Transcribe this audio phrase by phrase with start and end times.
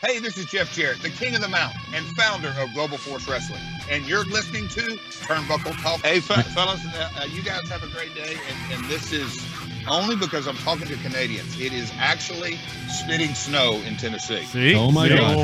[0.00, 3.26] Hey, this is Jeff Jarrett, the king of the mountain and founder of Global Force
[3.26, 6.00] Wrestling, and you're listening to Turnbuckle Talk.
[6.00, 9.42] Hey, fe- fellas, uh, uh, you guys have a great day, and, and this is
[9.88, 11.58] only because I'm talking to Canadians.
[11.60, 14.42] It is actually spitting snow in Tennessee.
[14.44, 14.74] See?
[14.74, 15.16] Oh my See?
[15.16, 15.34] God.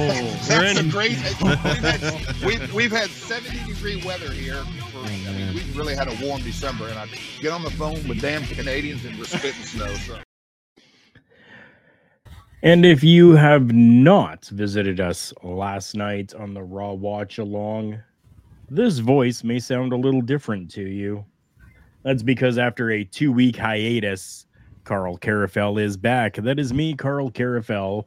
[0.43, 1.13] That's a great.
[1.43, 4.63] We've had, we've, we've had 70 degree weather here.
[4.91, 7.09] For, I mean, we really had a warm December, and I
[7.41, 9.93] get on the phone with damn Canadians and we're spitting snow.
[9.95, 10.19] So.
[12.65, 18.01] And if you have not visited us last night on the Raw Watch Along,
[18.71, 21.25] this voice may sound a little different to you.
[22.05, 24.47] That's because after a two week hiatus,
[24.85, 26.37] Karl Karufel is back.
[26.37, 28.05] That is me, Karl Karufel.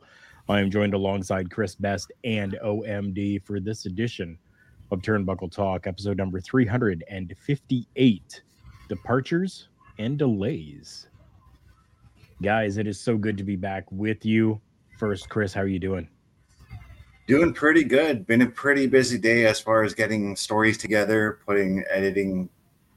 [0.48, 4.38] I am joined alongside Chris Best and OMD for this edition
[4.90, 8.42] of Turnbuckle Talk, episode number 358
[8.88, 11.08] Departures and Delays.
[12.42, 14.60] Guys, it is so good to be back with you.
[15.00, 16.10] First, Chris, how are you doing?
[17.28, 18.28] Doing pretty good.
[18.28, 22.50] Been a pretty busy day as far as getting stories together, putting editing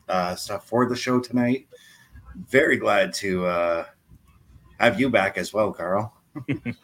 [0.09, 1.69] uh, stuff for the show tonight.
[2.49, 3.85] Very glad to uh,
[4.81, 6.13] have you back as well, Carl.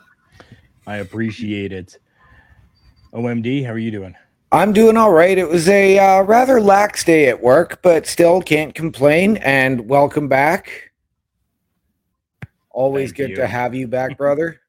[0.87, 1.99] I appreciate it.
[3.13, 4.15] OMD, how are you doing?
[4.53, 5.37] I'm doing all right.
[5.37, 9.39] It was a uh, rather lax day at work, but still can't complain.
[9.39, 10.94] And welcome back.
[12.75, 13.37] Always Thank good you.
[13.37, 14.61] to have you back, brother.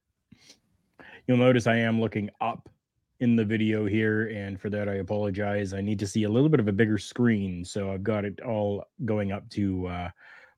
[1.28, 2.70] You'll notice I am looking up
[3.20, 5.74] in the video here, and for that I apologize.
[5.74, 8.40] I need to see a little bit of a bigger screen, so I've got it
[8.42, 10.10] all going up to uh,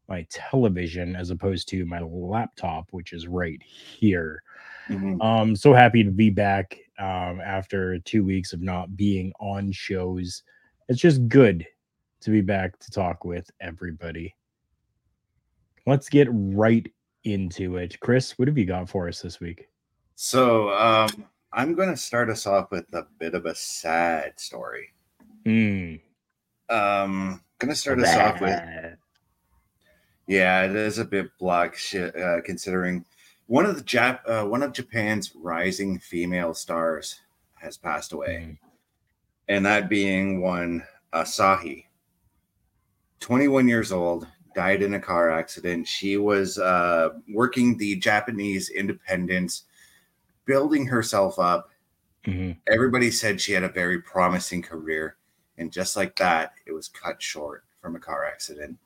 [0.09, 4.43] my television as opposed to my laptop, which is right here.
[4.89, 5.23] Mhm.
[5.23, 10.43] Um, so happy to be back um, after two weeks of not being on shows.
[10.89, 11.65] It's just good
[12.21, 14.35] to be back to talk with everybody.
[15.85, 16.85] Let's get right
[17.23, 17.99] into it.
[17.99, 19.67] Chris, what have you got for us this week?
[20.15, 21.09] So um,
[21.53, 24.89] I'm going to start us off with a bit of a sad story.
[25.45, 26.01] Mm.
[26.69, 28.59] Um, going to start us off with
[30.27, 33.05] Yeah, it is a bit black shit uh, considering
[33.45, 37.21] one of the Jap- uh, one of Japan's rising female stars
[37.55, 38.57] has passed away, Mm.
[39.47, 41.85] and that being one Asahi.
[43.19, 45.87] 21 years old, died in a car accident.
[45.87, 49.65] She was uh, working the Japanese independence,
[50.45, 51.69] building herself up.
[52.25, 52.57] Mhm.
[52.67, 55.17] Everybody said she had a very promising career,
[55.59, 58.79] and just like that, it was cut short from a car accident.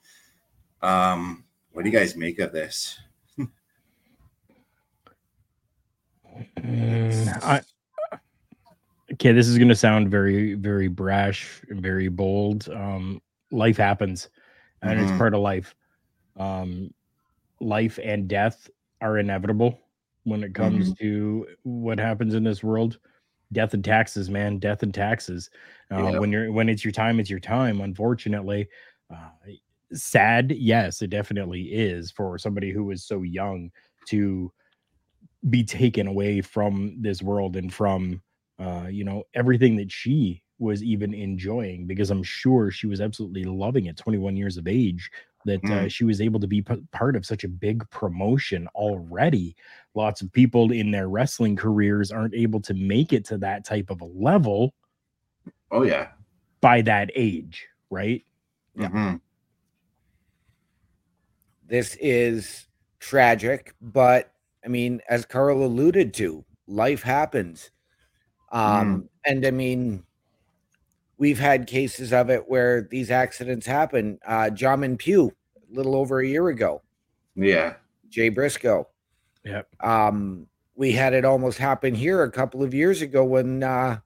[0.82, 3.00] Um, what do you guys make of this?
[6.60, 7.62] Mm, I,
[9.14, 12.68] okay, this is going to sound very, very brash and very bold.
[12.70, 13.22] Um,
[13.52, 14.30] life happens,
[14.82, 15.12] and it's Mhm.
[15.12, 15.76] part of life.
[16.38, 16.92] Um,
[17.60, 18.70] life and death
[19.02, 19.80] are inevitable
[20.24, 23.00] when it comes to what happens in this world.
[23.54, 24.60] Death and taxes, man.
[24.60, 25.50] Death and taxes.
[25.92, 26.14] Uh, Yeah.
[26.14, 27.82] When you're when it's your time, it's your time.
[27.82, 28.68] Unfortunately,
[29.14, 29.30] uh,
[29.94, 30.52] sad.
[30.54, 33.72] Yes, it definitely is for somebody who is so young
[34.08, 34.52] to
[35.50, 38.22] be taken away from this world and from
[38.60, 43.44] uh you know everything that she was even enjoying because i'm sure she was absolutely
[43.44, 45.10] loving it 21 years of age
[45.44, 45.92] that uh, Mm.
[45.92, 49.56] she was able to be p- part of such a big promotion already
[49.96, 53.90] lots of people in their wrestling careers aren't able to make it to that type
[53.90, 54.74] of a level
[55.72, 56.10] Oh yeah,
[56.62, 58.24] by that age right
[58.78, 59.20] Mhm.
[61.66, 62.68] This is
[63.00, 64.34] tragic, but
[64.66, 67.72] I mean, as Carl alluded to, life happens.
[68.52, 70.04] Um, and I mean,
[71.22, 74.18] we've had cases of it where these accidents happen.
[74.26, 76.82] Uh, Jamin Pugh, a little over a year ago,
[77.36, 77.76] yeah,
[78.10, 78.88] Jay Briscoe.
[79.46, 84.00] yep Um, we had it almost happen here a couple of years ago when uh,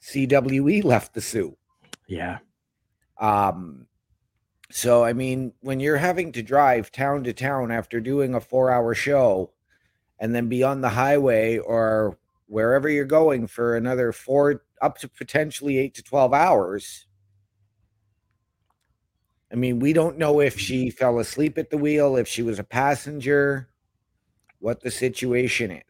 [0.00, 1.56] CWE left the Sioux.
[2.06, 2.38] yeah
[3.18, 3.88] Um,
[4.70, 8.94] so I mean, when you're having to drive town to town after doing a four-hour
[8.94, 9.50] show,
[10.20, 12.16] and then be on the highway or
[12.50, 17.06] wherever you're going for another four, up to potentially eight to twelve hours.
[19.52, 22.58] I mean, we don't know if she fell asleep at the wheel, if she was
[22.58, 23.68] a passenger,
[24.58, 25.82] what the situation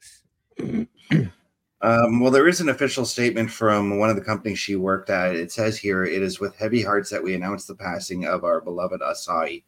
[0.58, 0.88] is.
[1.82, 5.34] Um, well, there is an official statement from one of the companies she worked at.
[5.34, 8.60] It says here, it is with heavy hearts that we announce the passing of our
[8.60, 9.62] beloved Asahi,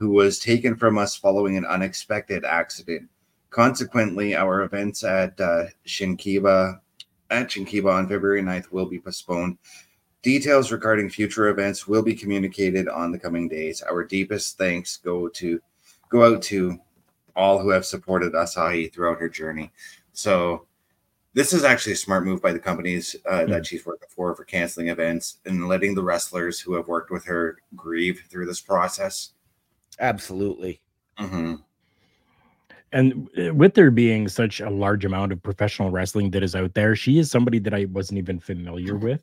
[0.00, 3.08] who was taken from us following an unexpected accident.
[3.50, 6.80] Consequently, our events at uh, Shinkiba
[7.30, 9.58] at Shinkiba on February 9th will be postponed.
[10.22, 13.82] Details regarding future events will be communicated on the coming days.
[13.82, 15.60] Our deepest thanks go to
[16.08, 16.78] go out to
[17.34, 19.70] all who have supported Asahi throughout her journey.
[20.12, 20.66] So
[21.34, 24.44] this is actually a smart move by the companies uh, that she's working for for
[24.44, 29.32] canceling events and letting the wrestlers who have worked with her grieve through this process.
[30.00, 30.80] Absolutely.
[31.18, 31.62] Mhm.
[32.92, 36.74] And uh, with there being such a large amount of professional wrestling that is out
[36.74, 39.22] there, she is somebody that I wasn't even familiar with.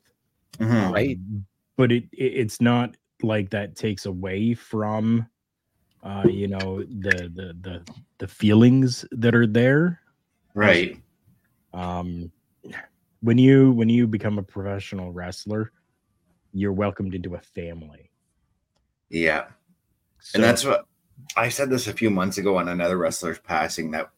[0.58, 0.92] Mhm.
[0.92, 1.16] Right.
[1.16, 1.46] Um,
[1.76, 5.26] But it, it it's not like that takes away from
[6.02, 7.82] uh you know the the the
[8.18, 10.00] the feelings that are there.
[10.54, 11.00] Right.
[11.72, 12.30] Um
[13.22, 15.72] when you when you become a professional wrestler,
[16.52, 18.10] you're welcomed into a family.
[19.08, 19.46] Yeah.
[20.20, 20.86] So, and that's what
[21.36, 24.10] I said this a few months ago on another wrestler's passing that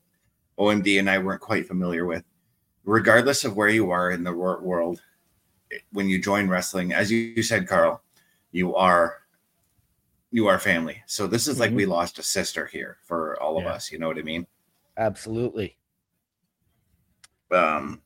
[0.58, 2.24] OMD and I weren't quite familiar with.
[2.84, 5.00] Regardless of where you are in the world,
[5.92, 8.02] when you join wrestling, as you said, Carl,
[8.52, 9.18] you are
[10.30, 11.02] you are family.
[11.06, 11.76] So this is like Mhm.
[11.76, 13.90] we lost a sister here for all of us.
[13.90, 14.46] You know what I mean?
[14.96, 15.78] Absolutely.
[17.50, 18.02] Um,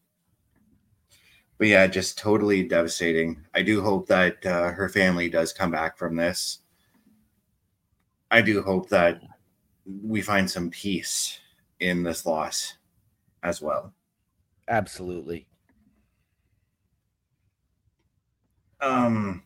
[1.58, 3.44] but yeah, just totally devastating.
[3.54, 6.60] I do hope that uh, her family does come back from this.
[8.30, 9.20] I do hope that
[10.04, 11.38] we find some peace
[11.80, 12.74] in this loss
[13.42, 13.92] as well.
[14.68, 15.46] Absolutely.
[18.80, 19.42] Um,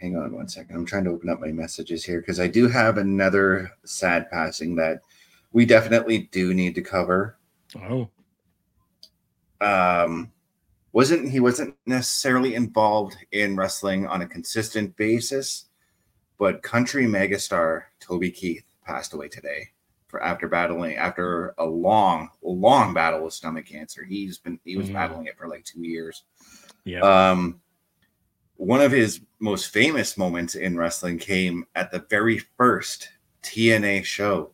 [0.00, 0.76] hang on one second.
[0.76, 4.76] I'm trying to open up my messages here because I do have another sad passing
[4.76, 5.00] that
[5.52, 7.38] we definitely do need to cover.
[7.76, 8.08] oh
[9.60, 10.32] um
[10.92, 15.66] wasn't he wasn't necessarily involved in wrestling on a consistent basis
[16.40, 19.68] but country megastar toby keith passed away today
[20.08, 24.88] for after battling after a long long battle with stomach cancer he's been he was
[24.90, 24.94] Mhm.
[24.94, 26.24] battling it for like two years
[26.84, 27.00] yeah.
[27.02, 27.60] um
[28.56, 33.08] one of his most famous moments in wrestling came at the very first
[33.42, 34.50] tna show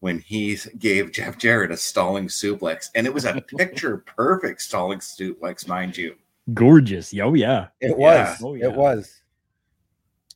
[0.00, 5.00] when he gave Jeff Jarrett a stalling suplex, and it was a picture perfect stalling
[5.00, 6.14] suplex, mind you.
[6.54, 7.12] Gorgeous.
[7.20, 7.66] Oh yeah.
[7.80, 7.96] It Yeah.
[7.96, 8.38] was.
[8.40, 8.66] Oh, yeah.
[8.66, 9.17] It was.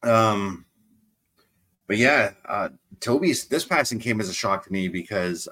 [0.02, 0.64] Um,
[1.86, 2.70] but yeah, uh,
[3.00, 5.48] Toby's this passing came as a shock to me because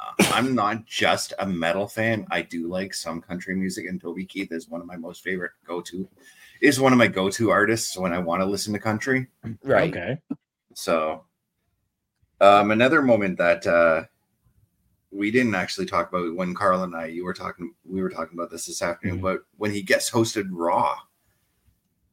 [0.00, 2.26] uh, I'm not just a metal fan.
[2.30, 5.52] I do like some country music, and Toby Keith is one of my most favorite
[5.66, 6.08] go to.
[6.60, 9.26] Is one of my go to artists when I want to listen to country.
[9.62, 9.90] Right.
[9.94, 10.18] Okay.
[10.74, 11.24] So,
[12.40, 14.04] um, another moment that uh,
[15.10, 18.36] we didn't actually talk about when Carl and I, you were talking, we were talking
[18.38, 19.22] about this this afternoon, Mhm.
[19.22, 20.96] but when he guest hosted Raw,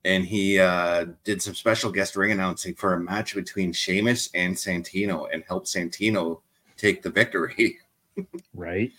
[0.04, 4.56] and he uh, did some special guest ring announcing for a match between Sheamus and
[4.56, 6.42] Santino, and helped Santino
[6.78, 7.78] take the victory.
[8.54, 8.92] Right.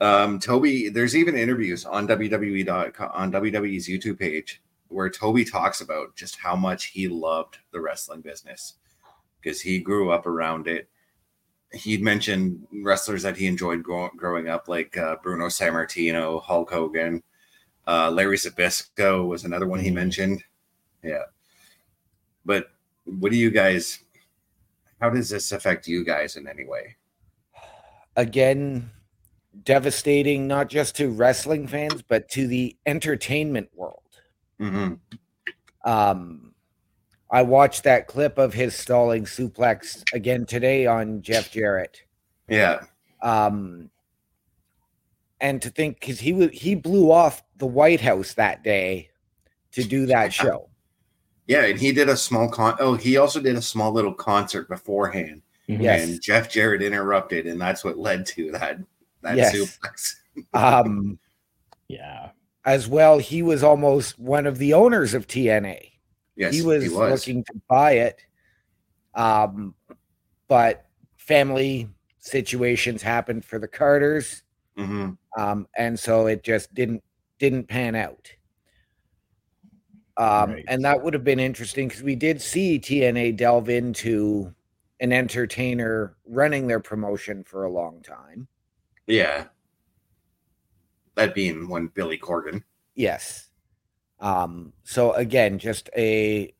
[0.00, 2.68] Um, Toby, there's even interviews on WWE
[3.14, 8.20] on WWE's YouTube page where Toby talks about just how much he loved the wrestling
[8.20, 8.74] business
[9.40, 10.88] because he grew up around it.
[11.72, 17.22] He mentioned wrestlers that he enjoyed grow- growing up, like uh, Bruno Sammartino, Hulk Hogan,
[17.88, 19.94] uh, Larry Zbyszko was another one he Mhm.
[19.94, 20.44] mentioned.
[21.02, 21.24] Yeah,
[22.44, 22.70] but
[23.04, 24.00] what do you guys?
[25.00, 26.96] How does this affect you guys in any way?
[28.16, 28.90] Again,
[29.62, 34.02] devastating not just to wrestling fans, but to the entertainment world.
[34.60, 34.94] Mm-hmm.
[35.88, 36.54] Um,
[37.30, 42.02] I watched that clip of his stalling suplex again today on Jeff Jarrett.
[42.48, 42.84] Yeah,
[43.22, 43.90] Um,
[45.40, 49.10] and to think because he was he blew off the White House that day
[49.72, 50.70] to do that show.
[51.46, 52.76] Yeah, and he did a small con.
[52.78, 55.82] Oh, he also did a small little concert beforehand, Mhm.
[55.82, 56.08] Yes.
[56.08, 58.78] and Jeff Jarrett interrupted, and that's what led to that
[59.22, 59.54] that Yes.
[59.54, 60.14] suplex.
[60.54, 61.18] Um,
[61.88, 62.30] Yeah.
[62.64, 65.92] as well, he was almost one of the owners of TNA.
[66.36, 68.20] Yes, he was, looking to buy it,
[69.14, 69.74] um,
[70.46, 70.86] but
[71.16, 71.88] family
[72.20, 74.42] situations happened for the Carters,
[74.76, 77.02] hmm um, and so it just didn't
[77.38, 78.30] didn't pan out.
[80.16, 80.64] Um, Right.
[80.66, 84.52] And that would have been interesting because we did see TNA delve into
[85.00, 88.48] an entertainer running their promotion for a long time.
[89.06, 89.44] Yeah,
[91.18, 92.62] that being one Billy Corgan.
[92.94, 93.48] Yes.
[94.20, 96.54] Um, so again, just a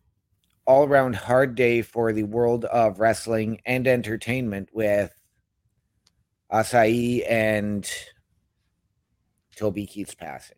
[0.66, 5.14] all around hard day for the world of wrestling and entertainment with
[6.52, 7.90] Asahi and
[9.56, 10.57] Toby Keith's passing.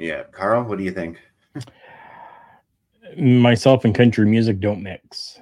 [0.00, 1.18] Yeah, Carl, what do you think?
[3.18, 5.38] Myself and country music don't mix.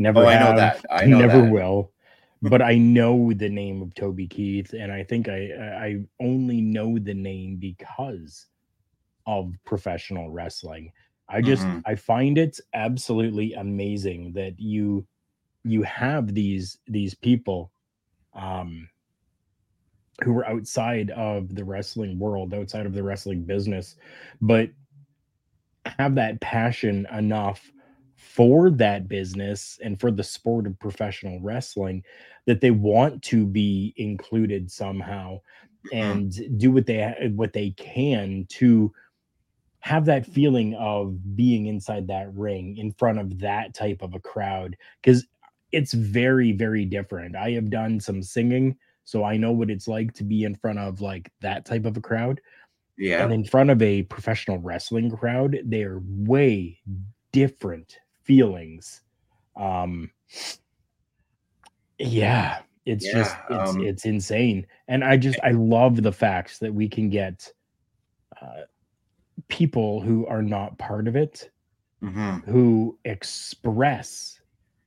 [0.00, 0.84] Never Oh, I know that.
[0.90, 1.52] I know never that.
[1.52, 1.92] will.
[2.42, 6.98] But I know the name of Toby Keith, and I think I I only know
[6.98, 8.46] the name because
[9.26, 10.90] of professional wrestling.
[11.28, 11.82] I just Mhm.
[11.86, 15.06] I find it absolutely amazing that you
[15.62, 17.70] you have these these people
[18.34, 18.88] um
[20.22, 23.96] who are outside of the wrestling world, outside of the wrestling business,
[24.40, 24.70] but
[25.84, 27.72] have that passion enough
[28.16, 32.02] for that business and for the sport of professional wrestling
[32.46, 35.40] that they want to be included somehow
[35.92, 35.96] mm-hmm.
[35.96, 38.92] and do what they what they can to
[39.80, 44.20] have that feeling of being inside that ring in front of that type of a
[44.20, 45.26] crowd because
[45.72, 47.34] it's very very different.
[47.34, 50.78] I have done some singing so i know what it's like to be in front
[50.78, 52.40] of like that type of a crowd
[52.96, 53.22] Yeah.
[53.24, 56.78] and in front of a professional wrestling crowd they're way
[57.32, 59.02] different feelings
[59.56, 60.10] um
[61.98, 66.72] yeah it's just it's um, it's insane and i just i love the facts that
[66.72, 67.52] we can get
[68.40, 68.62] uh,
[69.48, 71.50] people who are not part of it
[72.02, 72.42] Mhm.
[72.44, 74.40] who express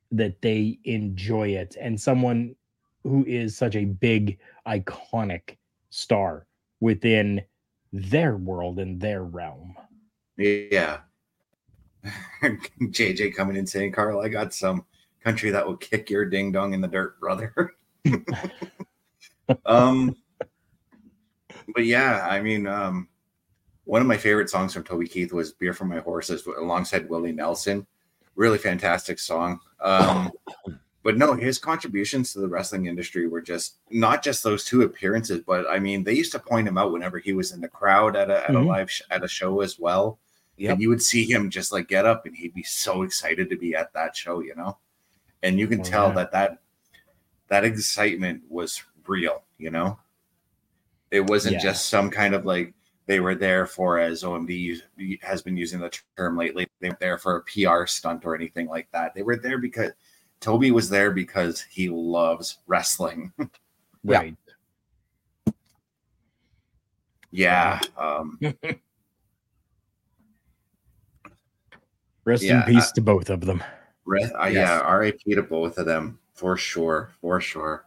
[0.10, 2.56] that they enjoy it and someone
[3.04, 5.58] who is such a big iconic
[5.90, 6.48] star
[6.80, 7.42] within
[7.92, 9.76] their world and their realm
[10.38, 11.00] Yeah.
[12.44, 14.86] JJ coming in saying, Carl, I got some
[15.24, 17.74] country that will kick your ding dong in the dirt, brother.
[19.66, 20.16] um
[21.74, 23.08] but yeah, I mean, um
[23.86, 27.32] one of my favorite songs from Toby Keith was Beer for My Horses alongside Willie
[27.32, 27.86] Nelson.
[28.36, 29.60] Really fantastic song.
[29.80, 30.32] Um
[31.04, 35.42] but no, his contributions to the wrestling industry were just not just those two appearances,
[35.46, 38.16] but I mean, they used to point him out whenever he was in the crowd
[38.16, 38.68] at a at a Mhm.
[38.68, 40.20] live sh- at a show as well.
[40.58, 40.72] Yep.
[40.74, 43.58] And you would see him just like get up and he'd be so excited to
[43.58, 44.78] be at that show, you know?
[45.42, 46.14] And you can Oh, tell yeah.
[46.16, 46.58] that that
[47.50, 50.00] that excitement was real, you know?
[51.12, 51.62] It wasn't Yeah.
[51.64, 52.74] just some kind of like
[53.06, 54.82] they were there for as OMD
[55.22, 56.68] has been using the term lately.
[56.80, 59.14] They were there for a PR stunt or anything like that.
[59.14, 59.92] They were there because
[60.44, 63.32] Toby was there because he loves wrestling.
[64.06, 64.18] Yeah.
[64.18, 64.36] right
[67.32, 67.80] yeah.
[67.98, 68.38] Um,
[72.26, 73.64] rest Yeah, in peace to both of them
[74.06, 74.54] Re- uh, Yes.
[74.54, 77.86] Yeah, RIP to both of them for sure, for sure.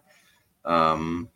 [0.64, 1.28] Um,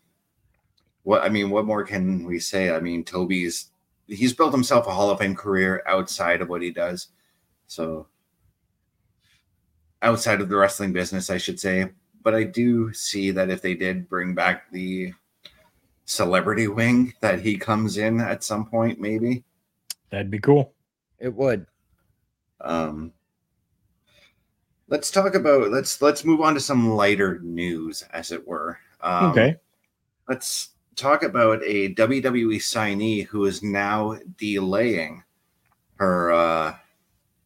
[1.02, 2.74] what I mean, what more can we say?
[2.74, 3.70] I mean, Toby's
[4.06, 7.08] he's built himself a Hall of Fame career outside of what he does.
[7.66, 8.06] So
[10.02, 11.90] outside of the wrestling business, I should say.
[12.22, 15.14] But I do see that if they did bring back the
[16.04, 19.44] celebrity wing, that he comes in at some point, maybe.
[20.10, 20.72] that'd be cool
[21.18, 21.66] It would.
[22.60, 23.12] Um,
[24.88, 28.78] let's talk about let's let's move on to some lighter news, as it were.
[29.00, 29.56] Um, okay
[30.30, 35.24] Let's talk about a WWE signee who is now delaying
[35.96, 36.76] her uh,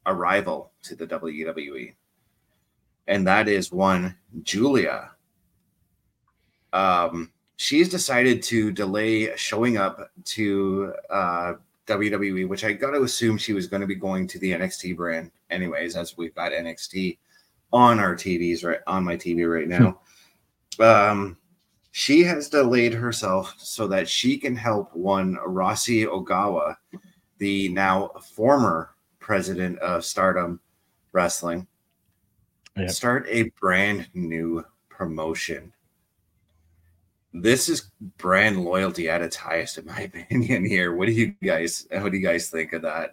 [0.04, 1.94] arrival to the WWE,
[3.06, 5.10] and that is one Julia.
[6.72, 11.54] Um, she's decided to delay showing up to uh,
[11.86, 14.96] WWE, which I got to assume she was going to be going to the NXT
[14.96, 17.18] brand, anyways, as we've got NXT
[17.72, 20.00] on our TVs right on my TV right now.
[20.80, 21.36] um,
[21.90, 26.76] she has delayed herself so that she can help one Rossy Ogawa,
[27.38, 30.58] the now former president of Stardom
[31.12, 31.66] Wrestling,
[32.76, 32.90] Yep.
[32.90, 35.72] start a brand new promotion.
[37.32, 40.64] This is brand loyalty at its highest, in my opinion.
[40.64, 41.86] Here, what do you guys?
[41.90, 43.10] What do you guys think of that?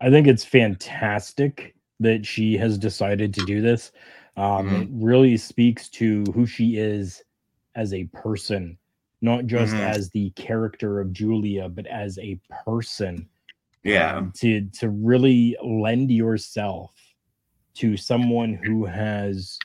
[0.00, 3.92] I think it's fantastic that she has decided to do this.
[4.36, 4.82] Um, Mhm.
[4.82, 7.22] It really speaks to who she is
[7.74, 8.78] as a person,
[9.20, 9.80] not just Mhm.
[9.80, 13.28] as the character of Julia, but as a person.
[13.82, 16.92] Yeah, Um, to to really lend yourself
[17.74, 19.58] to someone who has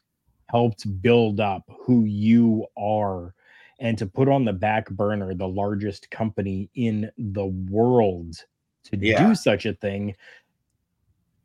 [0.49, 3.33] helped build up who you are
[3.79, 8.35] and to put on the back burner the largest company in the world
[8.85, 9.27] to Yeah.
[9.27, 10.15] do such a thing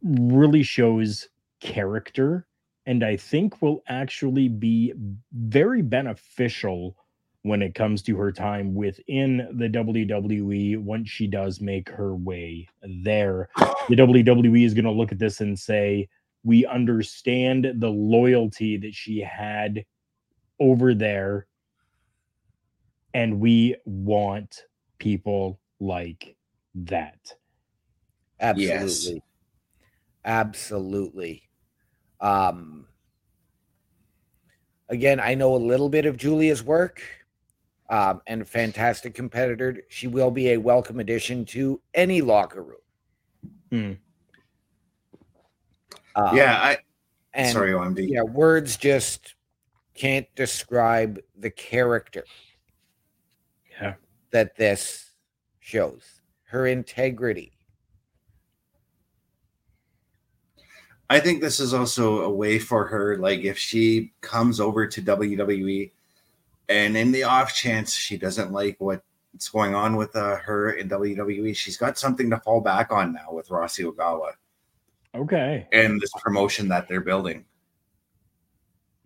[0.02, 1.28] really shows
[1.60, 2.46] character
[2.86, 4.94] and I think will actually be
[5.32, 6.96] very beneficial
[7.42, 12.68] when it comes to her time within the WWE once she does make her way
[12.82, 13.48] there.
[13.88, 16.08] The WWE is going to look at this and say,
[16.42, 19.84] we understand the loyalty that she had
[20.58, 21.46] over there.
[23.12, 24.64] And we want
[24.98, 26.36] people like
[26.74, 27.18] that.
[28.38, 29.22] Absolutely.
[30.24, 31.48] Absolutely.
[32.20, 32.86] Um
[34.88, 37.02] again, I know a little bit of Julia's work.
[37.88, 39.82] Um, and a fantastic competitor.
[39.88, 42.78] She will be a welcome addition to any locker room.
[43.72, 43.92] Hmm.
[46.16, 46.78] Um, yeah, I
[47.34, 48.08] and sorry, OMD.
[48.08, 49.34] yeah, words just
[49.94, 52.24] can't describe the character
[53.80, 53.94] Yeah.
[54.30, 55.12] that this
[55.60, 56.20] shows.
[56.44, 57.52] Her integrity.
[61.08, 65.02] I think this is also a way for her, like if she comes over to
[65.02, 65.90] WWE
[66.68, 70.88] and in the off chance she doesn't like what's going on with uh, her in
[70.88, 74.32] WWE, she's got something to fall back on now with Rossy Ogawa
[75.14, 75.66] Okay.
[75.72, 77.44] and this promotion that they're building.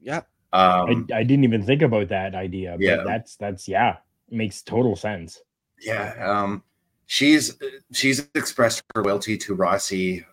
[0.00, 0.22] Yeah.
[0.52, 2.72] Um, I, I didn't even think about that idea.
[2.72, 3.02] But Yeah.
[3.04, 3.96] that's that's yeah,
[4.30, 5.40] makes total sense.
[5.80, 6.62] yeah, um,
[7.06, 7.56] she's
[7.92, 10.24] she's expressed her loyalty to Rossy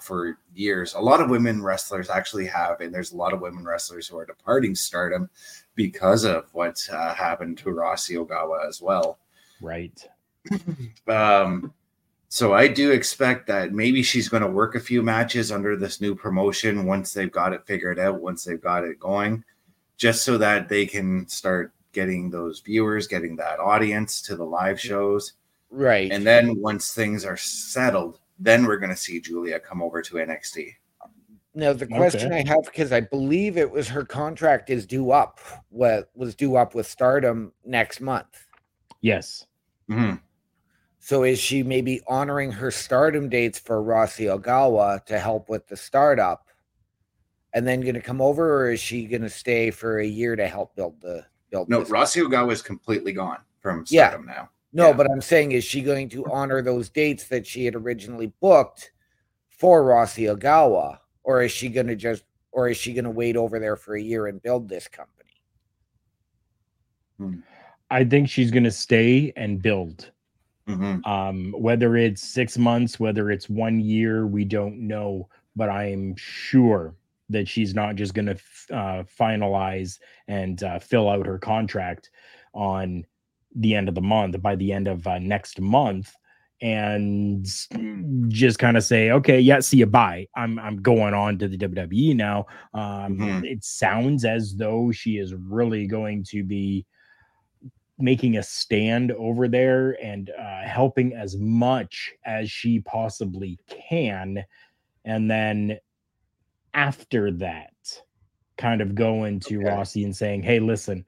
[0.00, 0.94] for years.
[0.94, 4.16] A lot of women wrestlers actually have, and there's a lot of women wrestlers who
[4.18, 5.28] are departing stardom
[5.74, 9.18] because of what uh, happened to Rossy Ogawa as well.
[9.60, 9.98] Right.
[11.08, 11.72] Um,
[12.36, 16.02] so I do expect that maybe she's going to work a few matches under this
[16.02, 19.42] new promotion once they've got it figured out, once they've got it going,
[19.96, 24.78] just so that they can start getting those viewers, getting that audience to the live
[24.78, 25.32] shows.
[25.70, 26.12] Right.
[26.12, 30.16] And then once things are settled, then we're going to see Julia come over to
[30.16, 30.74] NXT.
[31.54, 32.44] Now the question Okay.
[32.44, 35.40] I have because I believe it was her contract is due up.
[35.70, 38.44] What was due up with Stardom next month.
[39.00, 39.46] Yes.
[39.88, 40.20] Mhm.
[41.06, 45.76] So is she maybe honoring her Stardom dates for Rossy Ogawa to help with the
[45.76, 46.48] startup,
[47.52, 50.34] and then going to come over, or is she going to stay for a year
[50.34, 51.68] to help build the build?
[51.68, 51.84] No.
[51.84, 54.08] Rossy Ogawa is completely gone from Yeah.
[54.08, 54.50] Stardom now.
[54.72, 54.94] No, Yeah.
[54.94, 58.90] but I'm saying, is she going to honor those dates that she had originally booked
[59.46, 63.36] for Rossy Ogawa, or is she going to just, or is she going to wait
[63.36, 65.30] over there for a year and build this company?
[67.18, 67.34] Hmm.
[67.92, 70.10] I think she's gonna stay and build.
[70.68, 71.04] Mhm.
[71.04, 76.96] Um, whether it's six months, whether it's one year, we don't know, but I'm sure
[77.28, 78.38] that she's not just going to
[78.74, 79.98] uh, finalize
[80.28, 82.10] and uh, fill out her contract
[82.54, 83.04] on
[83.54, 86.14] the end of the month by the end of uh, next month
[86.62, 87.46] and
[88.28, 91.56] just kind of say okay yeah see you bye i'm i'm going on to the
[91.58, 93.42] wwe now um Mhm.
[93.42, 96.86] it sounds as though she is really going to be
[97.98, 104.44] making a stand over there and uh, helping as much as she possibly can.
[105.04, 105.78] And then
[106.74, 107.72] after that,
[108.58, 109.68] kind of going to Okay.
[109.70, 111.04] Rossy and saying, Hey, listen,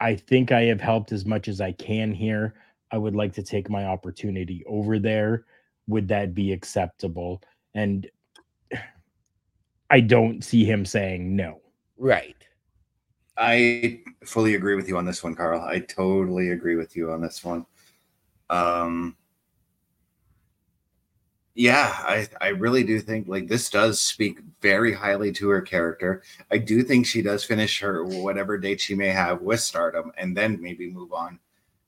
[0.00, 2.54] I think I have helped as much as I can here.
[2.90, 5.44] I would like to take my opportunity over there.
[5.86, 7.42] Would that be acceptable?
[7.74, 8.08] And
[9.90, 11.60] I don't see him saying no.
[11.96, 12.36] Right.
[13.40, 15.62] I fully agree with you on this one, Carl.
[15.62, 17.64] I totally agree with you on this one.
[18.50, 19.16] Um,
[21.54, 26.22] yeah, I, I really do think like this does speak very highly to her character.
[26.50, 30.36] I do think she does finish her whatever date she may have with stardom and
[30.36, 31.38] then maybe move on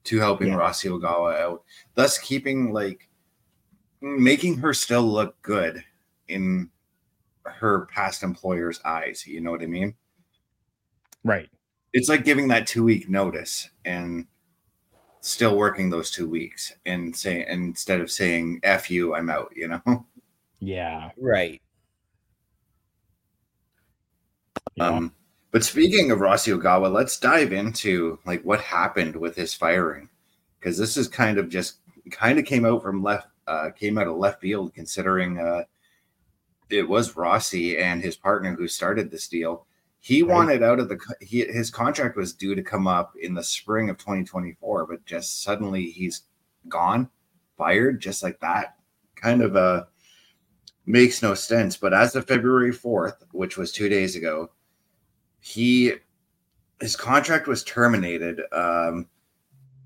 [0.05, 0.57] to helping Yeah.
[0.57, 3.09] Rossy Ogawa out, thus keeping like
[4.01, 5.85] making her still look good
[6.29, 6.71] in
[7.45, 9.27] her past employer's eyes.
[9.27, 9.95] You know what I mean?
[11.25, 11.49] Right.
[11.93, 14.27] it's like giving that two week notice and
[15.21, 19.69] still working those two weeks and say instead of saying F you, I'm out, you
[19.69, 20.07] know?
[20.65, 21.11] Yeah.
[21.19, 21.61] Right.
[24.77, 24.87] Yeah.
[24.87, 25.13] Um
[25.51, 30.09] but speaking of Rossy Ogawa, let's dive into like what happened with his firing.
[30.59, 31.79] Because this is kind of just
[32.13, 35.65] kind of came out from left uh came out of left field considering uh
[36.71, 39.67] it was Rossy and his partner who started this deal.
[40.05, 40.35] He Right.
[40.35, 43.89] wanted out of the he, his contract was due to come up in the spring
[43.89, 46.23] of 2024, but just suddenly he's
[46.69, 47.09] gone,
[47.57, 48.79] fired just like that.
[49.15, 49.85] Kind of uh
[50.87, 51.77] makes no sense.
[51.77, 54.51] But as of February 4th, which was two days ago,
[55.39, 55.93] he
[56.81, 59.07] his contract was terminated um,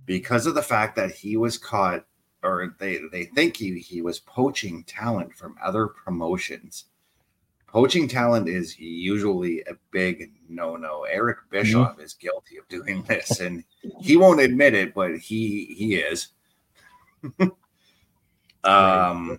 [0.07, 2.07] because of the fact that he was caught
[2.43, 6.87] or they they think he he was poaching talent from other promotions.
[7.77, 11.03] Poaching talent is usually a big no no.
[11.03, 13.63] Eric Bischoff is guilty of doing this, and
[14.01, 16.29] he won't admit it, but he he is.
[18.65, 19.39] um,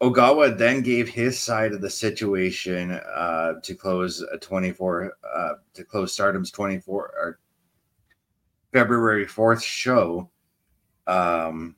[0.00, 5.84] Ogawa then gave his side of the situation uh, to close a 24 uh, to
[5.84, 7.38] close Stardom's 24 or
[8.72, 10.30] February 4th show.
[11.06, 11.76] Um,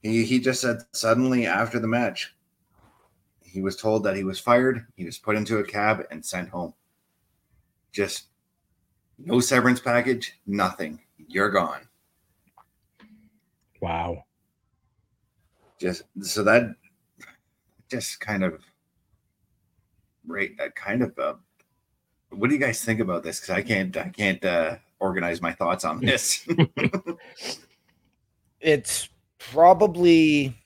[0.00, 2.34] he he just said suddenly after the match,
[3.52, 4.86] he was told that he was fired.
[4.96, 6.72] He was put into a cab and sent home.
[7.92, 8.28] Just
[9.18, 11.00] no severance package, nothing.
[11.28, 11.86] You're gone.
[13.80, 14.24] Wow.
[15.78, 16.74] Just so that
[17.90, 18.62] just kind of
[20.26, 21.34] right uh, kind of uh,
[22.30, 25.52] what do you guys think about this because i can't i can't uh organize my
[25.52, 26.46] thoughts on this
[28.60, 30.56] it's probably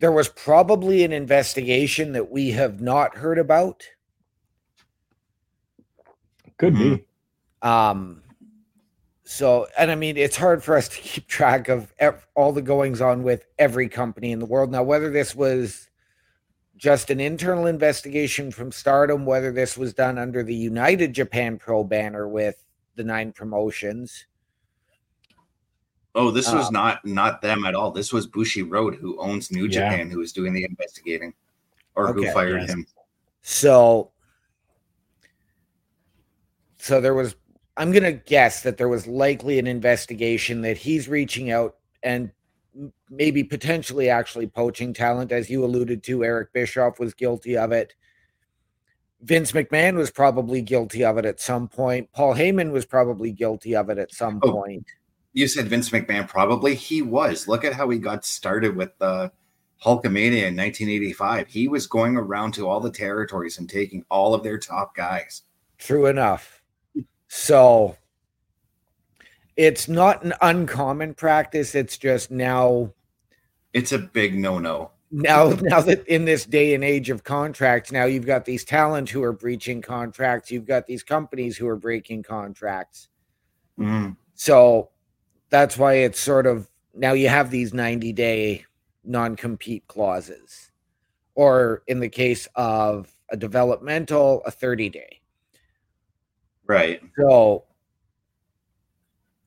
[0.00, 3.84] there was probably an investigation that we have not heard about.
[6.56, 7.04] Could be.
[7.62, 8.22] um
[9.22, 12.62] so and i mean it's hard for us to keep track of ev- all the
[12.62, 14.72] goings on with every company in the world.
[14.72, 15.88] Now whether this was
[16.76, 21.82] just an internal investigation from stardom whether this was done under the united japan pro
[21.82, 24.26] banner with the nine promotions
[26.14, 29.64] oh this was Um, not not them at all this was bushiroad who owns new
[29.66, 29.88] Yeah.
[29.90, 31.32] japan who was doing the investigating
[31.94, 32.70] or who fired Yes.
[32.70, 32.86] him
[33.42, 34.10] So,
[36.78, 37.34] so there was.
[37.76, 42.30] I'm gonna guess that there was likely an investigation that he's reaching out and
[43.08, 46.24] maybe potentially actually poaching talent, as you alluded to.
[46.24, 47.94] Eric Bischoff was guilty of it.
[49.22, 52.10] Vince McMahon was probably guilty of it at some point.
[52.12, 54.52] Paul Heyman was probably guilty of it at some Oh.
[54.52, 54.86] point.
[55.38, 59.30] You said vince mcmahon probably he was look at how he got started with the
[59.84, 64.42] hulkamania in 1985 he was going around to all the territories and taking all of
[64.42, 65.42] their top guys
[65.78, 66.60] True enough.
[67.28, 67.96] So
[69.56, 71.74] it's not an uncommon practice.
[71.74, 72.92] It's just now
[73.72, 78.04] it's a big no-no now now that in this day and age of contracts now
[78.06, 82.22] you've got these talent who are breaching contracts you've got these companies who are breaking
[82.22, 83.08] contracts
[83.78, 84.16] Mhm.
[84.34, 84.90] so
[85.50, 88.64] that's why it's sort of now you have these 90 day
[89.04, 90.70] non-compete clauses.
[91.34, 95.20] Or in the case of a developmental a 30 day
[96.68, 97.00] right.
[97.18, 97.64] So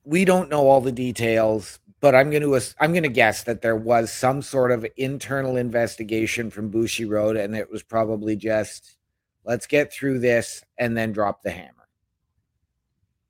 [0.04, 3.62] we don't know all the details, but I'm going to I'm going to guess that
[3.62, 8.96] there was some sort of internal investigation from Bushiroad, and it was probably just
[9.44, 11.81] let's get through this and then drop the hammer.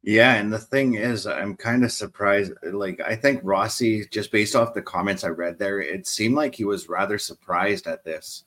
[0.05, 2.53] Yeah, and the thing is, I'm kind of surprised.
[2.65, 6.57] Like, I think Rossi, just based off the comments I read there, it seemed like
[6.57, 8.45] he was rather surprised at this.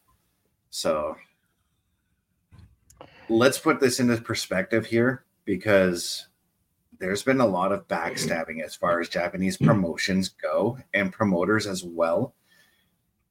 [0.70, 1.16] So,
[3.30, 6.28] let's put this into perspective here because
[7.00, 11.86] there's been a lot of backstabbing as far as Japanese promotions go and promoters as
[11.86, 12.34] well.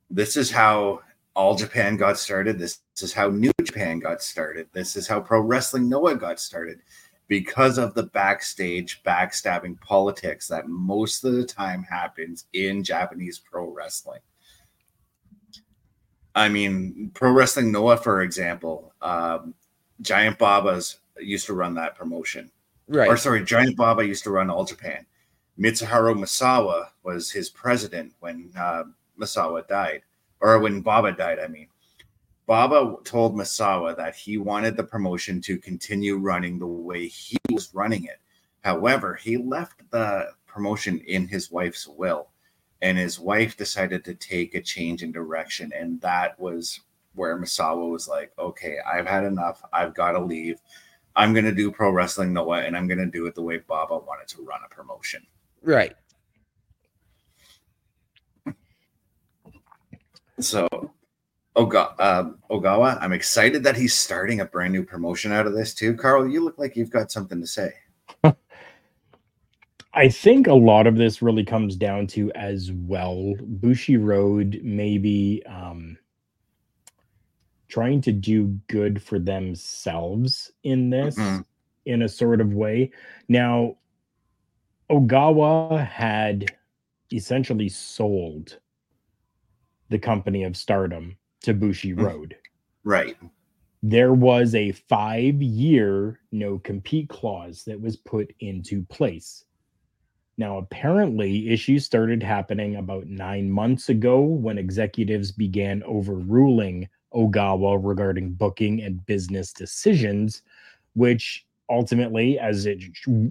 [0.09, 1.01] This is how
[1.35, 2.59] All Japan got started.
[2.59, 4.69] This, is how New Japan got started.
[4.73, 6.81] This is how Pro Wrestling Noah got started
[7.29, 13.71] because of the backstage backstabbing politics that most of the time happens in Japanese pro
[13.71, 14.21] wrestling.
[16.35, 19.55] I mean, Pro Wrestling Noah, for example, um,
[20.01, 22.51] Giant Baba's used to run that promotion.
[22.89, 23.09] Right.
[23.09, 25.07] Or sorry, Giant Baba used to run All Japan.
[25.59, 28.85] Mitsuharu Misawa was his president when uh,
[29.19, 30.03] Misawa died,
[30.41, 31.39] or when Baba died.
[31.39, 31.69] I mean,
[32.47, 37.75] Baba told Misawa that he wanted the promotion to continue running the way he was
[37.75, 38.21] running it.
[38.63, 42.29] However, he left the promotion in his wife's will,
[42.83, 46.81] and his wife decided to take a change in direction, and that was
[47.15, 49.63] where Misawa was like, "Okay, I've had enough.
[49.73, 50.61] I've got to leave."
[51.17, 53.59] I'm going to do pro wrestling Noah and I'm going to do it the way
[53.59, 55.25] Baba wanted to run a promotion.
[55.63, 55.95] Right.
[60.41, 60.69] So,
[61.57, 65.73] Oga, uh, Ogawa, I'm excited that he's starting a brand new promotion out of this
[65.73, 65.95] too.
[65.97, 67.73] Carl, you look like you've got something to say.
[69.95, 75.97] I think a lot of this really comes down to as well Bushiroad maybe um,
[77.69, 81.45] trying to do good for themselves in this Mhm.
[81.87, 82.91] in a sort of way.
[83.29, 83.77] Now,
[84.91, 86.57] Ogawa had
[87.13, 88.59] essentially sold
[89.91, 92.03] the company of Stardom to Bushi Mm.
[92.03, 92.37] Road.
[92.85, 93.17] Right.
[93.83, 99.45] There was a five year no compete clause that was put into place.
[100.37, 108.33] Now, apparently, issues started happening about nine months ago when executives began overruling Ogawa regarding
[108.33, 110.43] booking and business decisions,
[110.95, 112.83] which ultimately, as it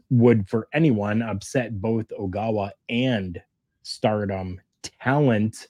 [0.09, 3.41] would for anyone, upset both Ogawa and
[3.81, 5.67] Stardom talent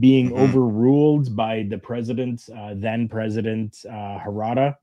[0.00, 0.34] being Mhm.
[0.34, 4.76] overruled by the president, uh, then President uh, Harada,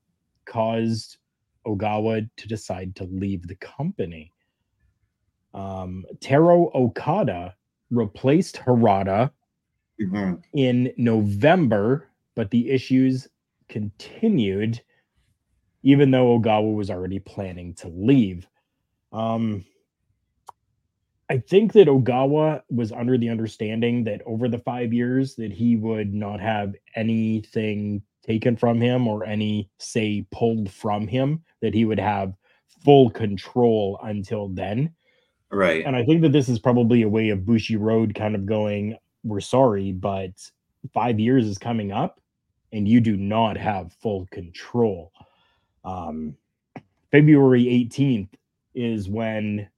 [0.46, 1.18] caused
[1.66, 4.32] Ogawa to decide to leave the company.
[5.54, 7.56] Um, Taro Okada
[7.90, 9.30] replaced Harada
[9.98, 10.42] Mhm.
[10.54, 13.28] in November, but the issues
[13.68, 14.80] continued
[15.82, 18.46] even though Ogawa was already planning to leave.
[19.12, 19.64] Um,
[21.30, 25.76] I think that Ogawa was under the understanding that over the five years that he
[25.76, 31.84] would not have anything taken from him or any say pulled from him, that he
[31.84, 32.34] would have
[32.84, 34.92] full control until then.
[35.50, 35.84] Right.
[35.84, 39.40] And I think that this is probably a way of Bushiroad kind of going, we're
[39.40, 40.32] sorry, but
[40.92, 42.20] five years is coming up
[42.72, 45.12] and you do not have full control.
[45.84, 46.36] Um,
[47.10, 48.30] February 18th
[48.74, 49.68] is when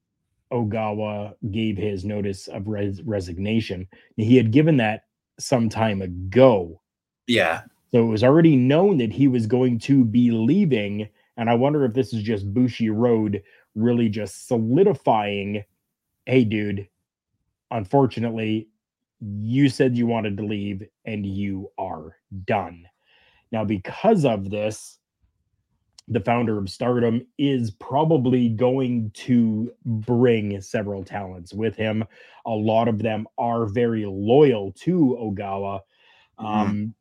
[0.52, 3.87] Ogawa gave his notice of res- resignation.
[4.16, 5.04] He had given that
[5.38, 6.80] some time ago.
[7.26, 7.62] Yeah.
[7.92, 11.09] So it was already known that he was going to be leaving.
[11.37, 13.42] And I wonder if this is just Bushiroad
[13.74, 15.64] really just solidifying
[16.26, 16.88] hey, dude,
[17.70, 18.68] unfortunately,
[19.20, 22.87] you said you wanted to leave and you are done.
[23.52, 24.98] Now, because of this,
[26.09, 32.05] the founder of Stardom is probably going to bring several talents with him.
[32.45, 35.81] A lot of them are very loyal to Ogawa.
[36.38, 36.95] Um,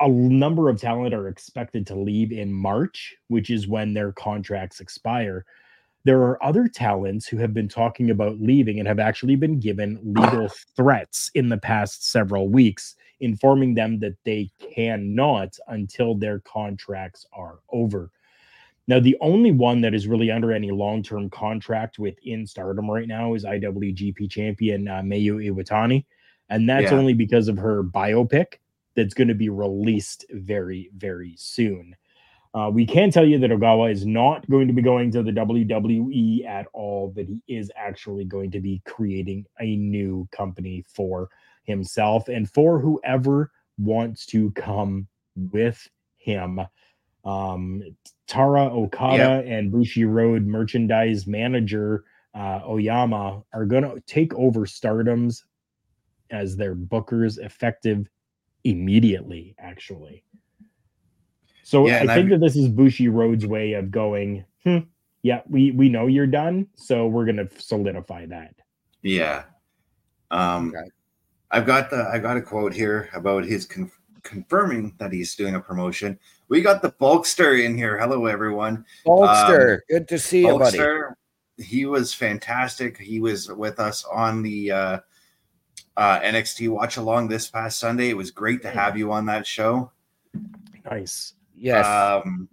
[0.00, 4.80] a number of talent are expected to leave in March, which is when their contracts
[4.80, 5.44] expire.
[6.04, 9.98] There are other talents who have been talking about leaving and have actually been given
[10.02, 17.26] legal threats in the past several weeks, informing them that they cannot until their contracts
[17.32, 18.10] are over.
[18.88, 23.08] Now, the only one that is really under any long term contract within Stardom right
[23.08, 26.04] now is IWGP champion uh, Mayu Iwatani.
[26.48, 26.98] And that's Yeah.
[26.98, 28.58] only because of her biopic
[28.94, 31.96] that's going to be released very, very soon.
[32.54, 35.32] Uh, we can tell you that Ogawa is not going to be going to the
[35.32, 41.28] WWE at all, but he is actually going to be creating a new company for
[41.64, 46.60] himself and for whoever wants to come with him.
[47.26, 47.82] Um,
[48.26, 55.44] Taro Okada and Bushiroad merchandise manager uh, Oyama are going to take over Stardom's
[56.30, 58.08] as their bookers effective
[58.64, 60.24] immediately, actually.
[61.62, 64.78] So Yeah, I think I've- that this is Bushiroad's way of going, hmm,
[65.22, 68.54] yeah, we, we know you're done, so we're going to solidify that.
[69.02, 69.44] Yeah.
[70.30, 70.90] Um, Okay.
[71.52, 73.90] I've got the I got a quote here about his con-
[74.24, 76.18] confirming that he's doing a promotion.
[76.48, 77.98] We got the Bulkster in here.
[77.98, 78.84] Hello, everyone.
[79.04, 80.78] Bulkster, good to see you, buddy.
[81.58, 82.98] He was fantastic.
[82.98, 84.98] He was with us on the uh,
[85.96, 88.10] uh, NXT watch along this past Sunday.
[88.10, 89.90] It was great to have you on that show.
[90.88, 91.34] Nice.
[91.56, 91.86] Yes.
[91.86, 92.48] Um,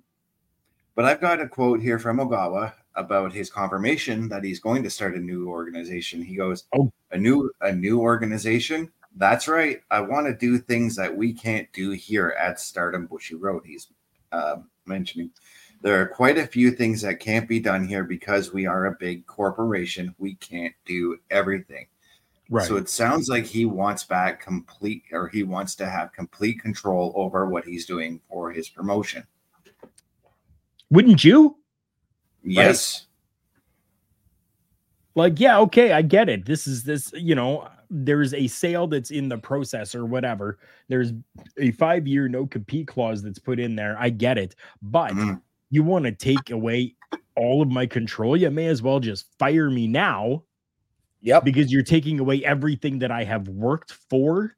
[0.95, 4.89] but I've got a quote here from Ogawa about his confirmation that he's going to
[4.89, 6.21] start a new organization.
[6.21, 6.91] He goes, Oh.
[7.11, 8.89] a new a new organization.
[9.15, 9.81] That's right.
[9.91, 13.65] I want to do things that we can't do here at Stardom Bushiroad.
[13.65, 13.87] He's
[14.31, 15.29] uh, mentioning
[15.81, 18.97] there are quite a few things that can't be done here because we are a
[18.99, 20.15] big corporation.
[20.17, 21.87] We can't do everything.
[22.49, 22.65] Right.
[22.65, 27.13] So it sounds like he wants back complete, or he wants to have complete control
[27.15, 29.25] over what he's doing for his promotion.
[30.89, 31.57] Wouldn't you?
[32.43, 33.07] Yes.
[35.15, 39.11] like yeah okay i get it this is this you know there's a sale that's
[39.11, 41.13] in the process or whatever there's
[41.57, 45.41] a five year no compete clause that's put in there i get it but Mhm.
[45.69, 46.95] you want to take away
[47.35, 50.43] all of my control you may as well just fire me now
[51.21, 51.43] yep.
[51.45, 54.55] because you're taking away everything that i have worked for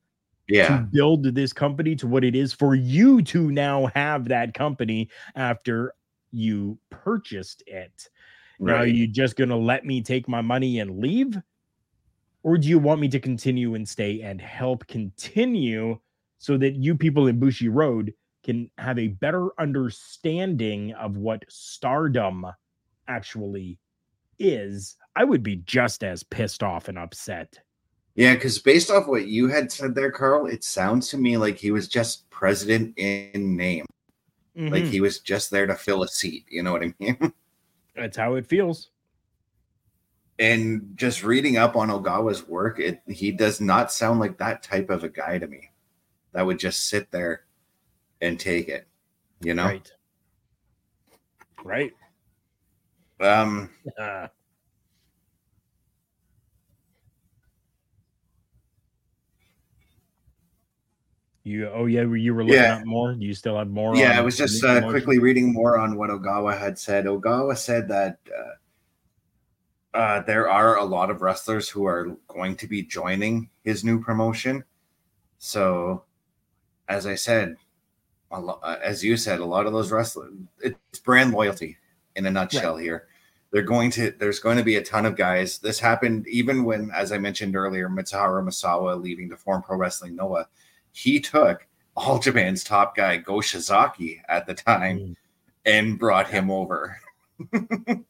[0.48, 0.68] Yeah.
[0.68, 5.10] to build this company to what it is for you to now have that company
[5.36, 5.94] after
[6.32, 8.10] you purchased it
[8.60, 11.38] now, are you just going to let me take my money and leave?
[12.46, 15.98] Or do you want me to continue and stay and help continue
[16.38, 22.46] so that you people in Bushiroad can have a better understanding of what stardom
[23.08, 23.80] actually
[24.38, 24.96] is?
[25.16, 27.58] I would be just as pissed off and upset.
[28.14, 31.58] Yeah, because based off what you had said there, Carl, it sounds to me like
[31.58, 33.88] he was just president in name.
[34.56, 34.90] Like Mhm.
[34.92, 36.46] he was just there to fill a seat.
[36.48, 37.18] You know what I mean?
[37.96, 38.92] That's how it feels.
[40.40, 44.90] And just reading up on Ogawa's work, it he does not sound like that type
[44.90, 45.72] of a guy to me.
[46.34, 47.46] That would just sit there
[48.22, 48.88] and take it.
[49.42, 49.66] You know?
[49.66, 49.92] Right.
[51.64, 51.92] Right.
[53.20, 54.28] Um Uh,
[61.46, 62.78] You oh yeah, you were looking Yeah.
[62.78, 63.14] up more.
[63.14, 63.96] Do you still have more?
[63.96, 67.06] Yeah, I was just uh, quickly reading more on what Ogawa had said.
[67.06, 68.54] Ogawa said that uh,
[69.96, 74.00] uh, there are a lot of wrestlers who are going to be joining his new
[74.02, 74.64] promotion.
[75.40, 76.04] So,
[76.90, 77.56] as I said,
[78.32, 81.78] a lo- uh, as you said, a lot of those wrestlers, it's brand loyalty
[82.16, 83.08] in a nutshell here.
[83.52, 85.60] They're going to, there's going to be a ton of guys.
[85.60, 90.16] This happened even when, as I mentioned earlier, Mitsuharu Misawa leaving to form Pro Wrestling
[90.16, 90.48] Noah.
[90.92, 95.16] He took All Japan's top guy, Go Shiozaki, at the time Mm.
[95.66, 96.98] and brought him over.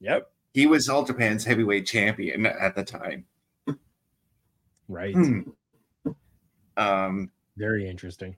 [0.00, 0.30] Yep.
[0.54, 3.26] He was All Japan's heavyweight champion at the time.
[4.88, 5.14] Right.
[5.14, 5.40] Hmm.
[6.76, 8.36] Um, Very interesting.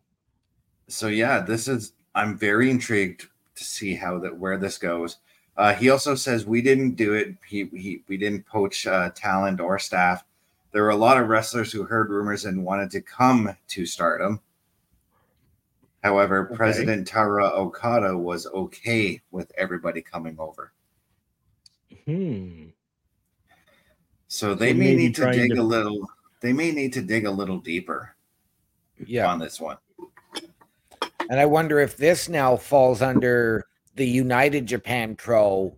[0.89, 5.19] so yeah, this is I'm very intrigued to see how that where this goes.
[5.57, 7.35] Uh, he also says we didn't do it.
[7.47, 10.25] He, he we didn't poach uh, talent or staff.
[10.73, 14.41] There were a lot of wrestlers who heard rumors and wanted to come to Stardom.
[16.03, 16.57] However, Okay.
[16.57, 20.73] President Taro Okada was okay with everybody coming over.
[22.07, 22.69] Hmm.
[24.29, 26.07] So they So may maybe need to dig to- a little.
[26.41, 28.15] They may need to dig a little deeper
[29.05, 29.27] Yeah.
[29.31, 29.79] on this one.
[31.29, 35.77] And I wonder if this now falls under the United Japan Pro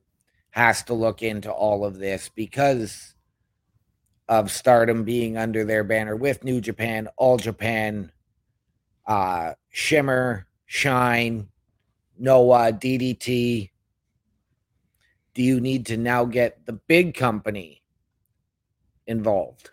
[0.51, 3.15] has to look into all of this because
[4.29, 8.13] of Stardom being under their banner with New Japan, All Japan,
[9.07, 11.49] uh, Shimmer, Shine,
[12.19, 13.71] Noah, DDT.
[15.35, 17.83] Do you need to now get the big company
[19.07, 19.71] involved?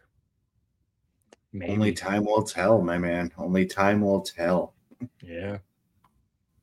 [1.53, 1.71] Maybe.
[1.71, 3.31] Only time will tell, my man.
[3.37, 4.73] Only time will tell.
[5.21, 5.57] yeah.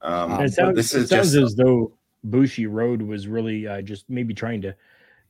[0.03, 1.97] Um, Um, it sounds, this it is sounds just as though
[2.29, 4.75] Bushiroad was really uh, just maybe trying to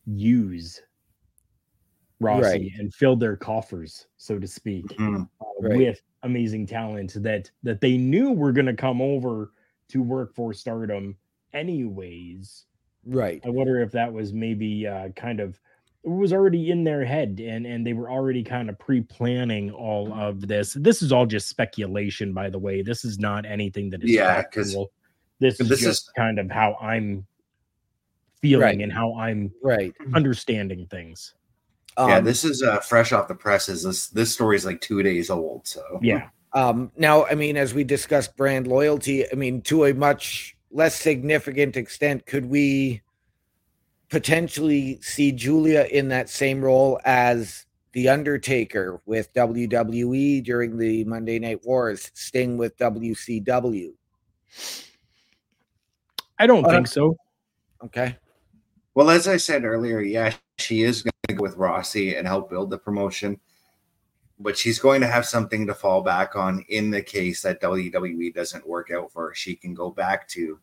[0.06, 0.82] use
[2.20, 2.70] Rossy Right.
[2.78, 5.28] and fill their coffers, so to speak, Mhm.
[5.40, 5.76] uh, Right.
[5.76, 9.52] with amazing talent that that they knew were going to come over
[9.88, 11.16] to work for Stardom
[11.52, 12.66] anyways.
[13.04, 13.40] Right.
[13.44, 15.58] I wonder if that was maybe uh, kind of
[16.04, 20.12] it was already in their head and and they were already kind of pre-planning all
[20.12, 20.74] of this.
[20.74, 22.82] This is all just speculation, by the way.
[22.82, 24.92] This is not anything that is Yeah, 'cause factual.
[25.40, 27.26] This is this just is- kind of how I'm
[28.40, 28.80] feeling Right.
[28.80, 29.94] and how I'm Right.
[30.14, 31.34] understanding things.
[31.98, 33.82] yeah, Um, this is uh, fresh off the presses.
[33.84, 35.66] This this story is like two days old.
[35.66, 36.28] So Yeah.
[36.54, 40.98] Um, now, I mean, as we discussed brand loyalty, I mean, to a much less
[40.98, 43.02] significant extent, could we
[44.08, 51.38] potentially see Julia in that same role as The Undertaker with WWE during the Monday
[51.38, 53.92] Night Wars, Sting with WCW?
[56.38, 57.16] I don't Uh, think so.
[57.84, 58.16] Okay.
[58.94, 62.50] Well, as I said earlier, yeah, she is going to go with Rossy and help
[62.50, 63.40] build the promotion,
[64.42, 68.34] but she's going to have something to fall back on in the case that WWE
[68.34, 69.34] doesn't work out for her.
[69.34, 70.58] She can go back to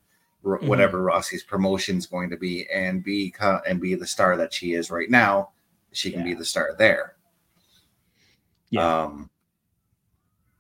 [0.45, 0.67] r- Mhm.
[0.67, 3.33] whatever Rossy's promotion is going to be and be
[3.67, 5.51] and be the star that she is right now.
[5.91, 7.15] She can be the star there.
[8.69, 9.03] Yeah.
[9.03, 9.29] Um,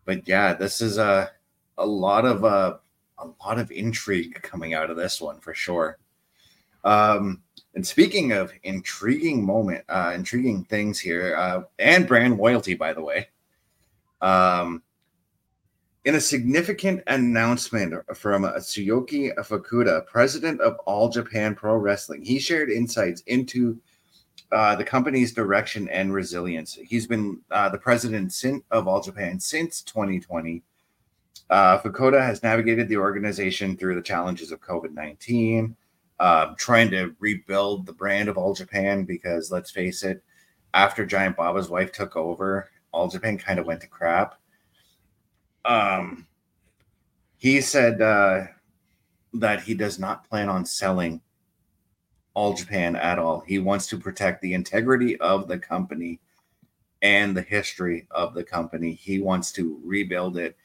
[0.05, 1.31] but yeah, this is a
[1.77, 2.77] a lot of uh,
[3.19, 5.97] a lot of intrigue coming out of this one for sure.
[6.83, 7.43] Um,
[7.75, 13.01] and speaking of intriguing moment, uh, intriguing things here, uh, and brand loyalty, by the
[13.01, 13.27] way,
[14.21, 14.81] um,
[16.05, 22.69] in a significant announcement from Tsuyoki Fukuda, president of All Japan Pro Wrestling, he shared
[22.69, 23.79] insights into
[24.51, 26.73] uh, the company's direction and resilience.
[26.73, 30.63] He's been uh, the president sin- of All Japan since 2020.
[31.49, 35.75] Uh, Fukuda has navigated the organization through the challenges of COVID 19,
[36.19, 40.23] uh, trying to rebuild the brand of All Japan because let's face it,
[40.73, 44.35] after Giant Baba's wife took over, All Japan kind of went to crap.
[45.65, 46.27] Um,
[47.37, 48.45] he said uh,
[49.33, 51.21] that he does not plan on selling
[52.33, 53.41] All Japan at all.
[53.41, 56.19] He wants to protect the integrity of the company
[57.01, 58.93] and the history of the company.
[58.93, 60.57] He wants to rebuild it,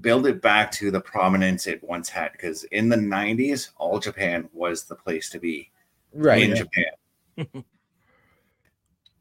[0.00, 2.32] build it back to the prominence it once had.
[2.32, 5.70] Because in the 90s, All Japan was the place to be
[6.14, 6.42] Right.
[6.42, 7.46] in Japan.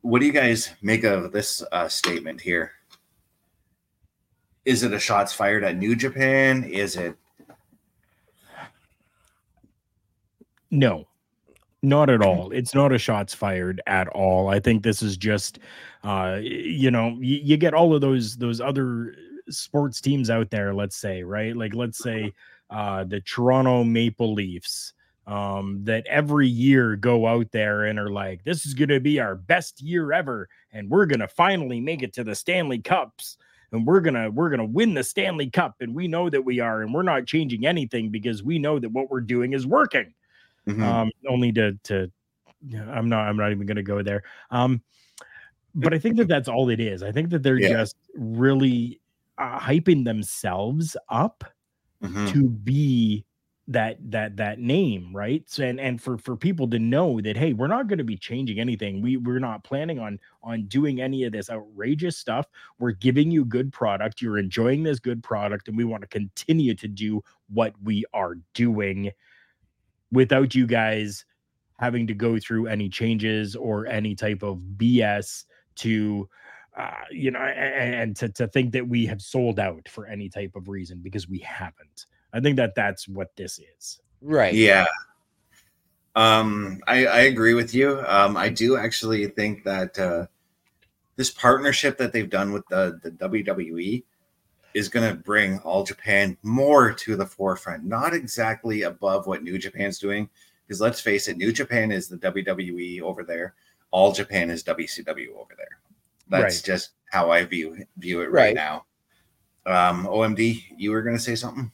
[0.01, 2.71] what do you guys make of this uh, statement here?
[4.65, 6.63] Is it a shots fired at New Japan?
[6.63, 7.15] Is it
[10.71, 11.05] No,
[11.81, 12.51] not at all.
[12.51, 14.47] It's not a shots fired at all.
[14.47, 15.59] I think this is just,
[16.03, 19.13] uh, you know, you, you get all of those those other
[19.51, 20.73] sports teams out there.
[20.73, 21.55] Let's say, right?
[21.55, 22.33] Like, let's say
[22.69, 24.93] uh, the Toronto Maple Leafs.
[25.27, 29.19] Um, that every year go out there and are like, this is going to be
[29.19, 33.37] our best year ever, and we're going to finally make it to the Stanley Cups
[33.71, 36.81] and we're gonna we're gonna win the Stanley Cup, and we know that we are,
[36.81, 40.13] and we're not changing anything because we know that what we're doing is working.
[40.67, 40.81] Mhm.
[40.81, 42.11] Um, only to to
[42.73, 44.23] I'm not I'm not even gonna go there.
[44.49, 44.81] Um,
[45.73, 47.01] but I think that that's all it is.
[47.01, 47.69] I think that they're Yeah.
[47.69, 48.99] just really
[49.41, 51.45] uh, hyping themselves up
[52.01, 52.31] Mhm.
[52.31, 53.25] to be
[53.67, 55.43] that that that name right?
[55.49, 58.17] So, and and for for people to know that hey we're not going to be
[58.17, 59.01] changing anything.
[59.01, 62.47] We we're not planning on on doing any of this outrageous stuff.
[62.79, 64.21] We're giving you good product.
[64.21, 68.35] You're enjoying this good product and we want to continue to do what we are
[68.53, 69.11] doing
[70.11, 71.25] without you guys
[71.79, 76.29] having to go through any changes or any type of bs to
[76.77, 80.29] uh, you know and, and to, to think that we have sold out for any
[80.29, 84.53] type of reason because we haven't i think that that's what this is Right.
[84.53, 84.85] Yeah.
[86.15, 88.03] Um, I, I agree with you.
[88.05, 90.27] Um, I do actually think that uh,
[91.15, 94.03] this partnership that they've done with the, the WWE
[94.73, 99.57] is going to bring All Japan more to the forefront, not exactly above what New
[99.57, 100.29] Japan's doing.
[100.67, 103.55] Because let's face it, New Japan is the WWE over there.
[103.89, 105.80] All Japan is WCW over there.
[106.31, 106.63] That's Right.
[106.65, 108.55] just how I view view it right, Right.
[108.55, 108.85] now.
[109.65, 111.71] Um, OMD, you were going to say something?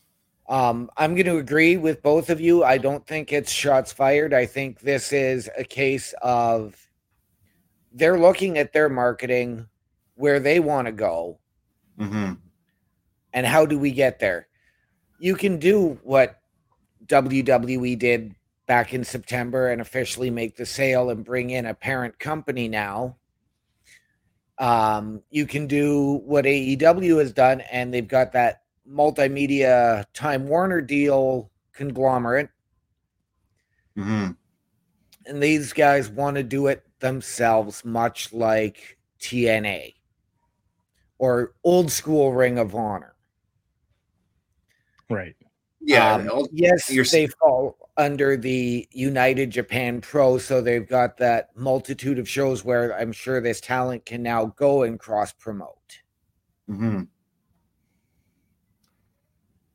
[0.49, 2.63] Um, I'm going to agree with both of you.
[2.63, 4.33] I don't think it's shots fired.
[4.33, 6.75] I think this is a case of
[7.93, 9.67] they're looking at their marketing,
[10.15, 11.39] where they want to go,
[11.99, 12.33] Mm-hmm.
[13.33, 14.47] and how do we get there?
[15.19, 16.39] You can do what
[17.07, 18.35] WWE did
[18.67, 23.15] back in September and officially make the sale and bring in a parent company now.
[24.59, 30.81] Um, you can do what AEW has done, and they've got that multimedia Time Warner
[30.81, 32.49] deal conglomerate,
[33.97, 34.31] Mm-hmm.
[35.25, 39.93] and these guys want to do it themselves, much like TNA
[41.19, 43.15] or old school Ring of Honor.
[45.09, 45.35] right
[45.81, 46.13] Yeah.
[46.15, 51.55] Um, yes, you're s- they fall under the United Japan Pro, so they've got that
[51.55, 56.01] multitude of shows where I'm sure this talent can now go and cross promote.
[56.67, 57.03] hmm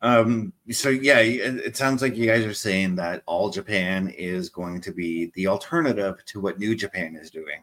[0.01, 0.53] Um.
[0.71, 4.81] So yeah, it, it sounds like you guys are saying that All Japan is going
[4.83, 7.63] to be the alternative to what New Japan is doing,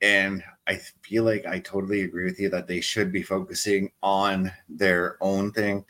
[0.00, 4.52] and I feel like I totally agree with you that they should be focusing on
[4.68, 5.84] their own thing.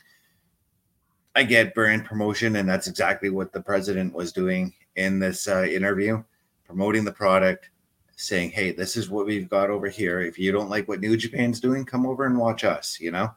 [1.37, 5.61] I get brand promotion, and that's exactly what the president was doing in this uh,
[5.65, 6.23] interview,
[6.65, 7.69] promoting the product,
[8.15, 10.19] saying, "Hey, this is what we've got over here.
[10.21, 13.29] If you don't like what New Japan's doing, come over and watch us." You know.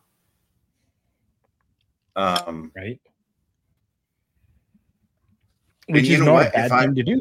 [2.17, 3.01] Um, right
[5.89, 6.49] which you is know not what?
[6.49, 7.21] a bad If I- thing to do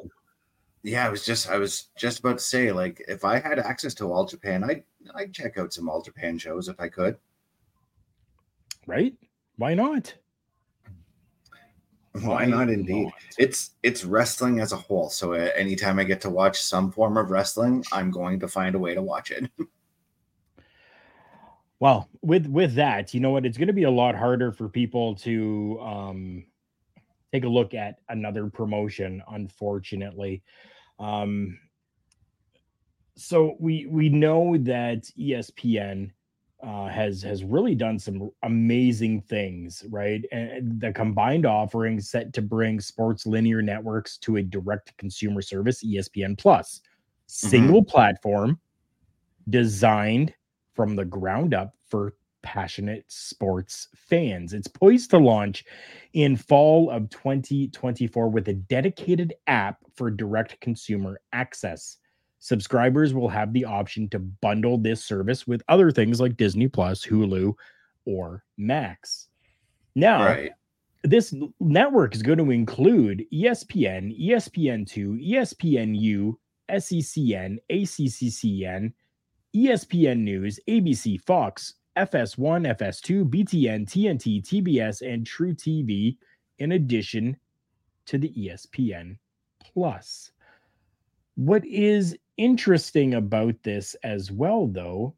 [0.84, 3.94] yeah, I was just I was just about to say, like, if I had access
[3.96, 7.18] to All Japan, I'd I'd check out some All Japan shows if I could.
[8.88, 9.14] right
[9.58, 10.16] why not
[12.14, 12.70] Why not?
[12.70, 15.10] Indeed, it's it's wrestling as a whole.
[15.10, 18.76] So uh, anytime I get to watch some form of wrestling, I'm going to find
[18.76, 19.50] a way to watch it.
[21.82, 23.46] Well, with with that, you know what?
[23.46, 26.46] It's going to be a lot harder for people to um,
[27.32, 29.24] take a look at another promotion.
[29.32, 30.44] Unfortunately,
[31.00, 31.58] um,
[33.16, 36.12] so we we know that ESPN
[36.62, 40.24] uh, has has really done some amazing things, right?
[40.32, 45.84] And the combined offering set to bring sports linear networks to a direct consumer service,
[45.84, 46.82] ESPN Plus,
[47.28, 48.60] single platform,
[49.50, 50.34] designed
[50.74, 54.54] from the ground up for passionate sports fans.
[54.54, 55.66] It's poised to launch
[56.14, 61.98] in fall of 2024 with a dedicated app for direct consumer access.
[62.40, 67.06] Subscribers will have the option to bundle this service with other things like Disney Plus,
[67.06, 67.54] Hulu,
[68.06, 69.28] or Max.
[69.96, 70.52] Now, right.
[71.04, 76.34] this network is going to include ESPN, ESPN2, ESPNU,
[76.70, 78.94] SECN, ACCCN,
[79.56, 86.18] ESPN News, ABC, Fox, FS1, FS2, BTN, TNT, TBS, and truTV,
[86.60, 87.36] in addition
[88.06, 89.18] to the ESPN
[89.62, 90.32] Plus.
[91.40, 95.16] What is interesting about this as well, though,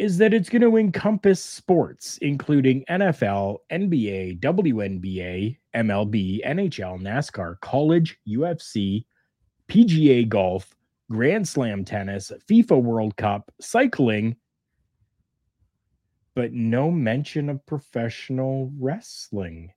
[0.00, 8.18] is that it's going to encompass sports, including NFL, NBA, WNBA, MLB, NHL, NASCAR, college,
[8.26, 9.04] UFC,
[9.68, 10.74] PGA golf,
[11.08, 14.34] Grand Slam tennis, FIFA World Cup, cycling,
[16.34, 19.70] but no mention of professional wrestling.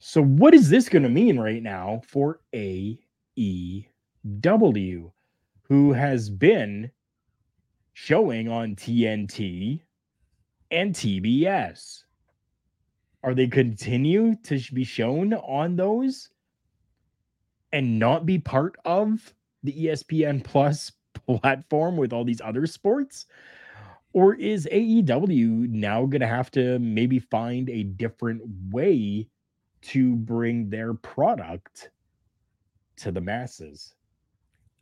[0.00, 3.86] So, what is this going to mean right now for AEW,
[5.62, 6.90] who has been
[7.92, 9.80] showing on TNT
[10.70, 12.04] and TBS.
[13.24, 16.30] Are they continue to be shown on those
[17.72, 20.92] and not be part of the ESPN Plus
[21.26, 23.26] platform with all these other sports?
[24.12, 29.28] Or is AEW now going to have to maybe find a different way
[29.82, 31.90] to bring their product
[32.96, 33.94] to the masses?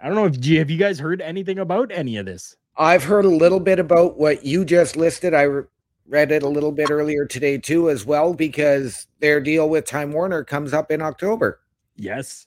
[0.02, 2.56] I don't know if have you guys heard anything about any of this?
[2.76, 5.34] I've heard a little bit about what you just listed.
[5.34, 5.64] I re-
[6.06, 10.12] read it a little bit earlier today too, as well, because their deal with Time
[10.12, 11.60] Warner comes up in October.
[11.96, 12.46] Yes.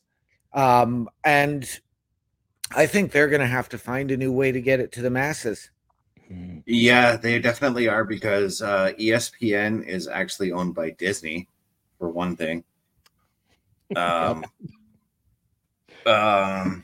[0.54, 1.70] Um, and
[2.76, 5.02] I think they're going to have to find a new way to get it to
[5.02, 5.70] the masses.
[6.66, 11.48] Yeah, they definitely are because uh, ESPN is actually owned by Disney,
[12.00, 12.64] for one thing.
[13.96, 14.44] Um,
[16.08, 16.84] um,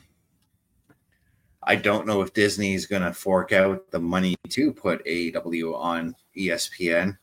[1.62, 5.76] I don't know if Disney is going to fork out the money to put AEW
[5.76, 7.18] on ESPN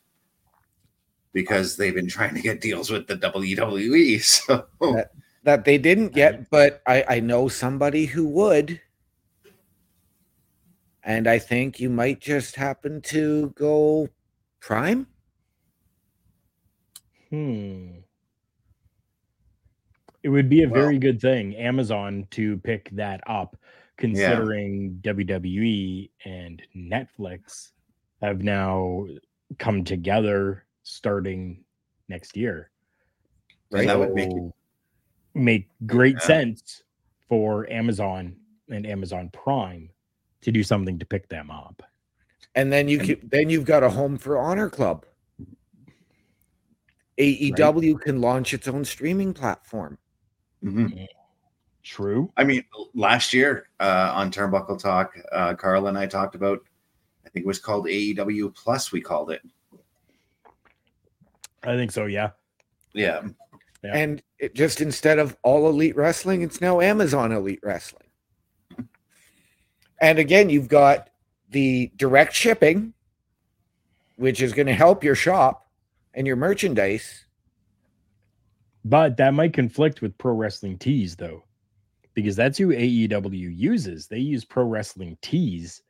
[1.34, 4.22] because they've been trying to get deals with the WWE.
[4.24, 5.12] So That,
[5.44, 8.80] that they didn't get, but I, I know somebody who would.
[11.04, 14.10] And I think you might just happen to go
[14.60, 15.08] prime.
[17.30, 18.00] Hmm.
[20.24, 23.56] It would be a very good thing, Amazon, to pick that up,
[23.98, 27.72] considering WWE and Netflix
[28.22, 29.08] have now
[29.60, 31.64] come together starting
[32.08, 32.72] next year.
[33.72, 34.54] And that would make it-
[35.34, 36.22] make great Yeah.
[36.22, 36.84] sense
[37.28, 38.36] for Amazon
[38.70, 39.90] and Amazon Prime
[40.42, 41.84] to do something to pick them up.
[42.56, 45.06] And then you can, then you've got a home for Honor Club.
[47.18, 49.98] AEW can launch its own streaming platform.
[50.64, 51.08] Mhm.
[51.88, 52.30] True.
[52.36, 56.60] I mean, last year uh, on Turnbuckle Talk, uh, Karl and I talked about,
[57.26, 59.42] I think it was called AEW Plus, we called it.
[61.64, 62.32] I think so, yeah.
[62.94, 63.28] Yeah.
[63.84, 63.96] Yeah.
[63.96, 68.10] And it just instead of all elite wrestling, it's now Amazon Elite Wrestling.
[70.02, 71.10] And again, you've got
[71.52, 72.94] the direct shipping,
[74.18, 75.72] which is going to help your shop
[76.14, 77.26] and your merchandise.
[78.84, 81.44] But that might conflict with Pro Wrestling Tees, though,
[82.18, 84.08] because that's who AEW uses.
[84.08, 85.84] They use Pro Wrestling Tees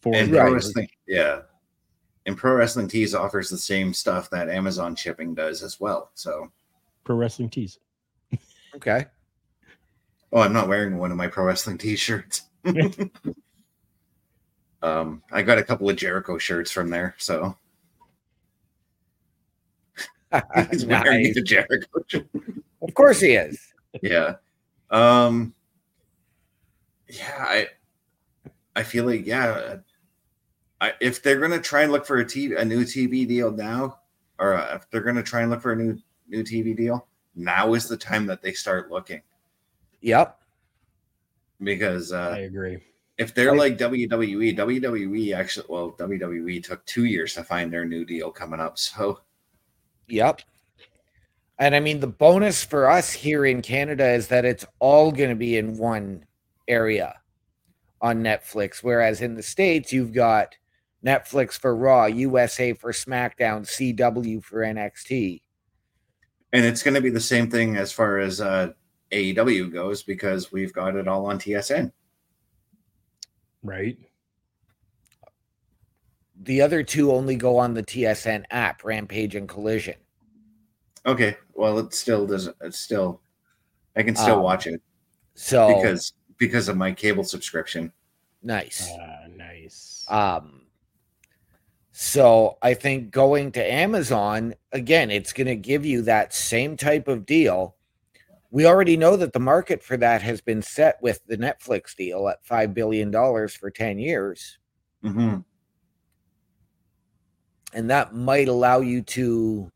[0.00, 1.40] for And Pro Wrestling, yeah.
[2.26, 6.12] And Pro Wrestling Tees offers the same stuff that Amazon shipping does as well.
[6.14, 6.52] So,
[7.02, 7.80] Pro Wrestling Tees.
[8.76, 9.06] Okay.
[10.32, 12.42] oh, I'm not wearing one of my Pro Wrestling t shirts.
[14.80, 17.16] um, I got a couple of Jericho shirts from there.
[17.18, 17.56] So,
[20.70, 22.28] he's wearing the Jericho shirt.
[22.80, 23.58] Of course he is.
[24.02, 24.34] yeah
[24.90, 25.54] um
[27.18, 27.66] yeah i
[28.76, 29.76] i feel like yeah
[30.80, 34.00] I, if they're gonna try and look for a TV, a new tv deal now
[34.38, 35.98] or uh, if they're gonna try and look for a new
[36.28, 39.22] new tv deal now is the time that they start looking
[40.00, 40.38] Yep.
[41.62, 42.78] because uh I agree.
[43.18, 44.08] if they're I- like wwe
[44.56, 49.20] wwe actually well wwe took two years to find their new deal coming up so
[50.08, 50.42] Yep.
[51.58, 55.30] And I mean, the bonus for us here in Canada is that it's all going
[55.30, 56.26] to be in one
[56.68, 57.14] area
[58.00, 58.78] on Netflix.
[58.82, 60.54] Whereas in the States, you've got
[61.04, 65.40] Netflix for Raw, USA for SmackDown, CW for NXT.
[66.52, 68.70] and it's going to be the same thing as far as uh
[69.10, 71.90] aew goes because we've got it all on tsn
[73.62, 73.96] Right.
[76.42, 79.94] The other two only go on the TSN app, Rampage and Collision.
[81.06, 82.56] Okay, well, it still doesn't.
[82.60, 83.20] It's still,
[83.96, 84.82] I can still Um, watch it
[85.34, 87.92] So because because of my cable subscription.
[88.42, 88.90] nice.
[88.90, 90.04] Uh, nice.
[90.08, 90.62] Um,
[91.92, 97.08] so I think going to Amazon again, it's going to give you that same type
[97.08, 97.76] of deal.
[98.50, 102.28] We already know that the market for that has been set with the Netflix deal
[102.28, 104.58] at five billion dollars for ten years,
[105.02, 105.38] hmm
[107.74, 109.70] and that might allow you to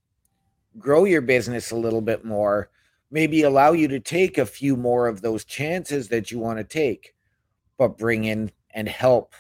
[0.79, 2.71] grow your business a little bit more.
[3.11, 6.65] Maybe allow you to take a few more of those chances that you want to
[6.65, 7.15] take,
[7.79, 9.35] but bring in and help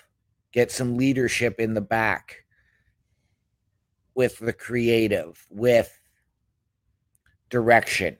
[0.52, 2.44] get some leadership in the back
[4.14, 5.96] with the creative, with
[7.50, 8.16] direction.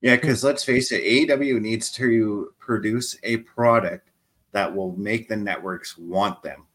[0.00, 4.10] Yeah, because let's face it, AEW needs to produce a product
[4.52, 6.66] that will make the networks want them,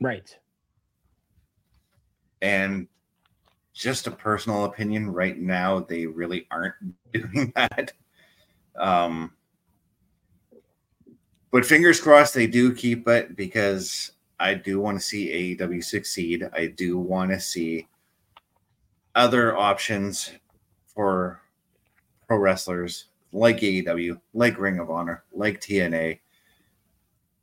[0.00, 0.36] right.
[2.40, 2.88] and
[3.72, 5.10] just a personal opinion.
[5.10, 6.74] Right now, they really aren't
[7.12, 7.92] doing that.
[8.76, 9.32] Um,
[11.50, 16.48] but fingers crossed they do keep it because I do want to see AEW succeed.
[16.52, 17.88] I do want to see
[19.14, 20.32] other options
[20.86, 21.40] for
[22.26, 26.18] pro wrestlers like AEW, like Ring of Honor, like TNA,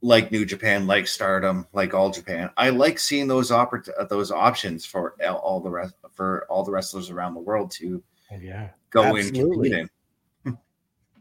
[0.01, 2.49] like New Japan, like Stardom, like All Japan.
[2.57, 7.09] I like seeing those oppor- those options for all the rest for all the wrestlers
[7.09, 8.71] around the world to Oh, yeah.
[8.89, 9.71] go Absolutely.
[9.71, 9.89] in compete
[10.45, 10.57] in.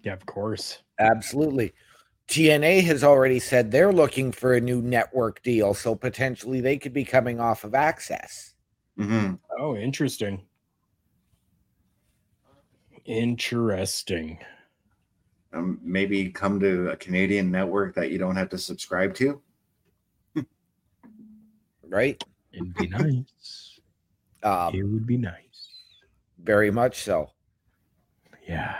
[0.02, 0.82] Yeah, of course.
[0.98, 1.72] Absolutely.
[2.26, 6.92] TNA has already said they're looking for a new network deal, so potentially they could
[6.92, 8.54] be coming off of AXS.
[8.96, 10.42] hmm Oh, interesting.
[13.04, 14.38] Interesting.
[15.52, 19.40] Um, maybe come to a Canadian network that you don't have to subscribe to.
[21.88, 22.22] Right?
[22.52, 23.77] It'd be nice.
[24.42, 25.34] Um, it would be nice.
[26.42, 27.30] very much so.
[28.48, 28.76] Yeah.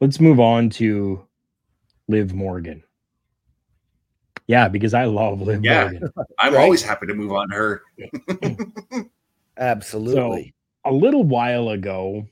[0.00, 1.26] Let's move on to
[2.08, 2.82] Liv Morgan.
[4.46, 5.82] Yeah, because I love Liv Yeah.
[5.90, 6.08] Morgan.
[6.38, 6.62] I'm Right.
[6.62, 7.82] always happy to move on to her.
[9.58, 10.54] Absolutely.
[10.84, 12.26] So, a little while ago,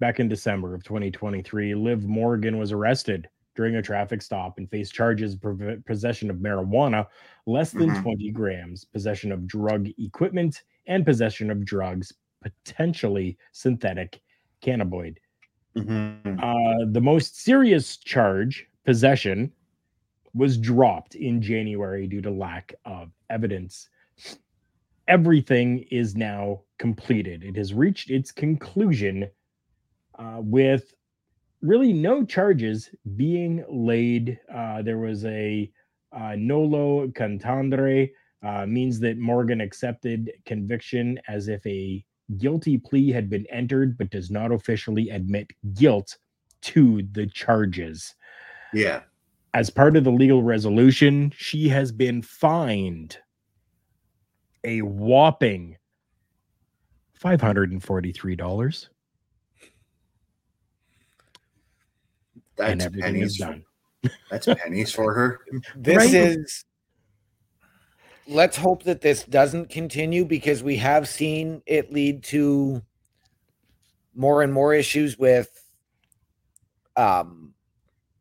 [0.00, 4.94] back in December of 2023, Liv Morgan was arrested during a traffic stop and faced
[4.94, 7.06] charges of possession of marijuana,
[7.46, 8.02] less than Mhm.
[8.02, 14.20] 20 grams, possession of drug equipment, and possession of drugs, potentially synthetic
[14.62, 15.16] cannabinoid.
[15.76, 16.42] Mhm.
[16.42, 19.52] Uh, the most serious charge, possession,
[20.34, 23.90] was dropped in January due to lack of evidence.
[25.08, 27.42] Everything is now completed.
[27.44, 29.28] It has reached its conclusion
[30.18, 30.94] uh, with
[31.62, 34.38] really no charges being laid.
[34.52, 35.70] Uh, there was a
[36.12, 38.10] uh, nolo contendere,
[38.42, 42.04] uh, means that Morgan accepted conviction as if a
[42.38, 46.18] guilty plea had been entered, but does not officially admit guilt
[46.62, 48.14] to the charges.
[48.72, 49.02] Yeah.
[49.54, 53.18] As part of the legal resolution, she has been fined
[54.64, 55.76] a whopping
[57.20, 58.88] $543
[62.56, 63.38] That's everything is pennies.
[63.38, 63.64] done.
[64.30, 65.40] That's pennies for her.
[65.76, 66.14] This Right.
[66.14, 66.64] is
[68.26, 72.80] let's hope that this doesn't continue because we have seen it lead to
[74.14, 75.48] more and more issues with
[76.96, 77.52] um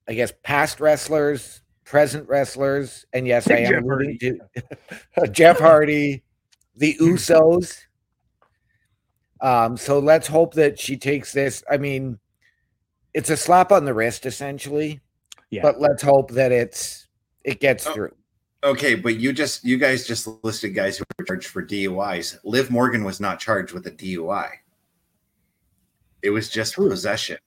[0.08, 4.40] I guess past wrestlers, present wrestlers, and yes, I am Jeff alluding to
[5.32, 6.24] Jeff Hardy,
[6.76, 7.78] the Usos.
[9.40, 11.64] Um, so let's hope that she takes this.
[11.70, 12.20] I mean,
[13.14, 15.00] it's a slap on the wrist, essentially.
[15.50, 15.62] Yeah.
[15.64, 17.08] But let's hope that it's
[17.44, 17.94] it gets Oh.
[17.94, 18.16] through.
[18.64, 22.38] Okay, but you just you guys just listed guys who were charged for DUIs.
[22.44, 24.50] Liv Morgan was not charged with a DUI.
[26.22, 26.90] It was just True.
[26.90, 27.38] possession.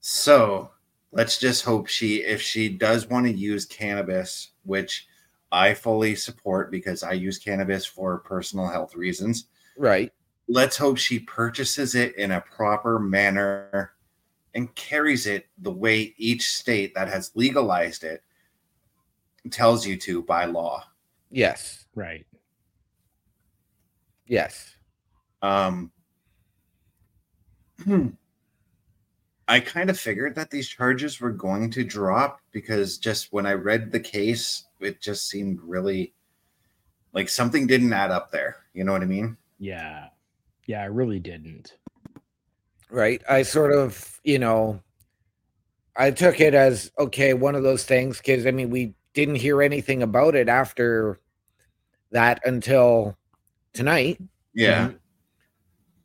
[0.00, 0.70] So
[1.12, 5.08] let's just hope she if she does want to use cannabis, which
[5.50, 9.46] I fully support because I use cannabis for personal health reasons.
[9.76, 10.12] Right.
[10.48, 13.92] Let's hope she purchases it in a proper manner
[14.56, 18.22] and carries it the way each state that has legalized it
[19.50, 20.82] tells you to by law.
[21.30, 21.84] Yes.
[21.94, 22.26] Right.
[24.26, 24.74] Yes.
[25.42, 25.92] Um,
[27.84, 28.08] hmm.
[29.46, 33.52] I kind of figured that these charges were going to drop because just when I
[33.52, 36.14] read the case, it just seemed really
[37.12, 38.56] like something didn't add up there.
[38.72, 39.36] You know what I mean?
[39.58, 40.08] Yeah.
[40.64, 41.76] Yeah, I really didn't.
[42.90, 43.22] Right.
[43.28, 44.80] I sort of, you know,
[45.96, 49.62] I took it as okay, one of those things because I mean, we didn't hear
[49.62, 51.20] anything about it after
[52.12, 53.16] that until
[53.72, 54.20] tonight.
[54.54, 54.92] Yeah.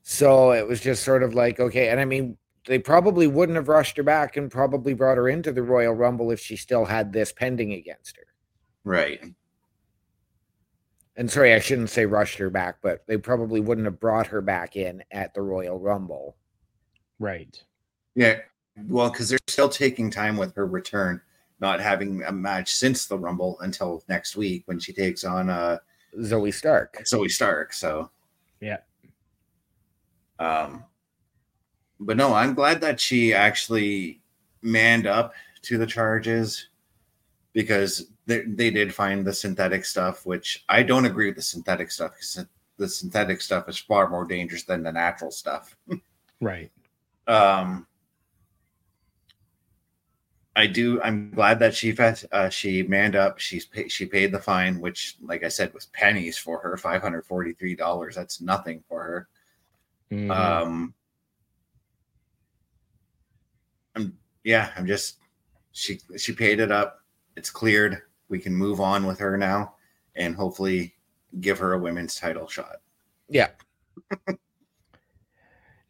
[0.02, 1.90] So it was just sort of like, okay.
[1.90, 5.52] And I mean, they probably wouldn't have rushed her back and probably brought her into
[5.52, 8.28] the Royal Rumble if she still had this pending against her.
[8.84, 9.22] Right.
[11.16, 14.42] And sorry, I shouldn't say rushed her back, but they probably wouldn't have brought her
[14.42, 16.36] back in at the Royal Rumble.
[17.22, 17.64] Right.
[18.16, 18.40] Yeah.
[18.88, 21.22] Well, because they're still taking time with her return,
[21.60, 25.78] not having a match since the Rumble until next week when she takes on uh
[26.18, 26.98] Zoey Stark.
[27.04, 27.74] Zoey Stark.
[27.74, 28.10] So
[28.60, 28.80] Yeah.
[30.40, 30.84] Um,
[32.00, 34.20] but no, I'm glad that she actually
[34.64, 36.70] manned up to the charges
[37.54, 41.92] because they, they did find the synthetic stuff, which I don't agree with the synthetic
[41.92, 42.44] stuff because
[42.78, 45.78] the synthetic stuff is far more dangerous than the natural stuff.
[46.42, 46.72] Right.
[47.32, 47.88] Um,
[50.56, 51.02] I do.
[51.02, 53.40] I'm glad that she uh, she manned up.
[53.40, 56.76] She's pay, she paid the fine, which, like I said, was pennies for her.
[56.76, 58.16] Five hundred forty three dollars.
[58.16, 59.28] That's nothing for her.
[60.12, 60.30] Mhm.
[60.30, 60.94] Um,
[63.96, 65.20] I'm yeah, I'm just
[65.72, 67.00] she she paid it up.
[67.38, 68.02] It's cleared.
[68.28, 69.76] We can move on with her now,
[70.18, 70.96] and hopefully
[71.40, 72.82] give her a women's title shot.
[73.30, 73.52] Yeah.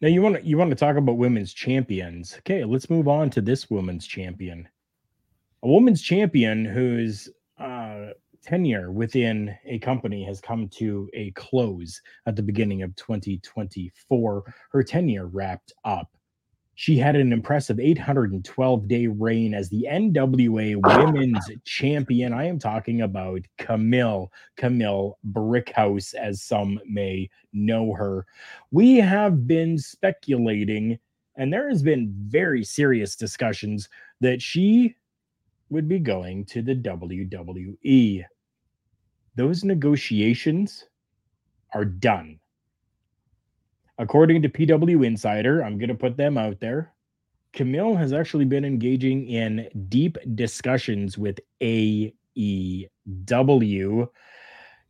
[0.02, 2.34] Now you want to you want to talk about women's champions.
[2.38, 4.68] Okay, let's move on to this women's champion.
[5.62, 8.08] A women's champion whose uh,
[8.42, 14.54] tenure within a company has come to a close at the beginning of 2024.
[14.72, 16.10] Her tenure wrapped up.
[16.74, 22.32] She had an impressive 812 day reign as the NWA Women's Champion.
[22.32, 28.26] I am talking about Kamille, Kamille Brickhouse, as some may know her.
[28.70, 30.98] We have been speculating,
[31.36, 33.88] and there has been very serious discussions
[34.20, 34.96] that she
[35.68, 38.24] would be going to the WWE.
[39.34, 40.84] Those negotiations
[41.74, 42.38] are done.
[44.02, 46.92] According to PW Insider, I'm going to put them out there.
[47.54, 52.12] Kamille has actually been engaging in deep discussions with AEW,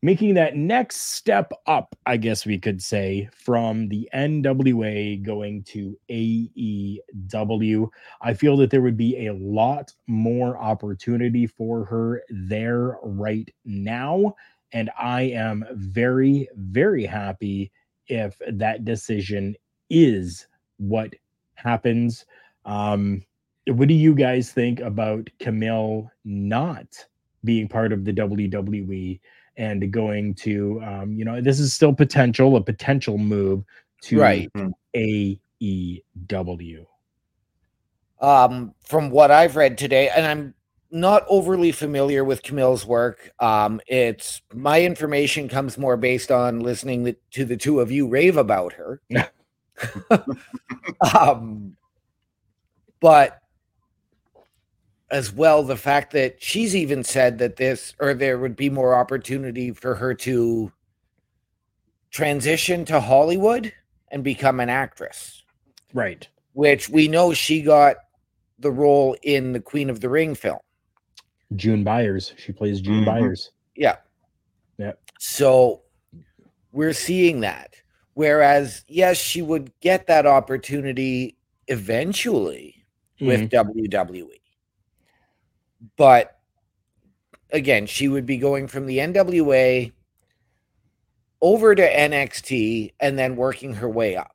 [0.01, 5.95] making that next step up, I guess we could say, from the NWA going to
[6.09, 7.89] AEW.
[8.23, 14.37] I feel that there would be a lot more opportunity for her there right now.
[14.73, 17.71] And I am very, very happy
[18.13, 19.57] if that decision
[19.91, 20.47] is
[20.77, 21.15] what
[21.55, 22.25] happens.
[22.65, 23.25] Um,
[23.67, 27.07] what do you guys think about Kamille not
[27.45, 29.19] being part of the WWE
[29.57, 33.65] and going to, um, you know, this is still potential, a potential move
[34.03, 34.51] to Right.
[34.95, 36.87] AEW?
[38.21, 40.55] um, from what I've read today, and I'm
[40.93, 43.33] not overly familiar with Kamille's work.
[43.41, 48.07] Um, it's my information comes more based on listening the, to the two of you
[48.07, 49.01] rave about her.
[51.19, 51.75] um,
[53.01, 53.41] but
[55.11, 58.95] as well, the fact that she's even said that this or there would be more
[58.95, 60.71] opportunity for her to
[62.11, 63.73] transition to Hollywood
[64.11, 65.43] and become an actress
[65.95, 66.29] Right.
[66.53, 67.97] which we know she got
[68.59, 70.59] the role in the Queen of the Ring film.
[71.57, 72.35] June Byers.
[72.39, 73.07] She plays June Mhm.
[73.07, 73.51] Byers.
[73.77, 73.97] Yeah.
[74.79, 74.93] Yeah.
[75.19, 75.83] So
[76.73, 77.75] we're seeing that.
[78.15, 81.37] Whereas, yes, she would get that opportunity
[81.69, 82.85] eventually
[83.21, 84.41] with WWE.
[85.97, 86.39] But
[87.51, 89.93] again, she would be going from the NWA
[91.41, 94.35] over to NXT and then working her way up.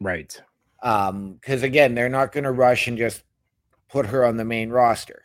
[0.00, 0.40] Right.
[0.82, 3.22] Um, because again, they're not going to rush and just
[3.88, 5.22] put her on the main roster.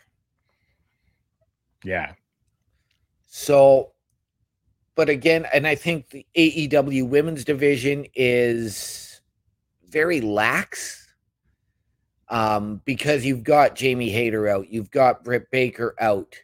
[1.84, 2.14] Yeah.
[3.28, 3.92] So,
[4.96, 9.22] but again, and I think the AEW women's division is
[9.88, 11.08] very lax
[12.30, 16.36] um, because you've got Jamie Hayter out, you've got Britt Baker out.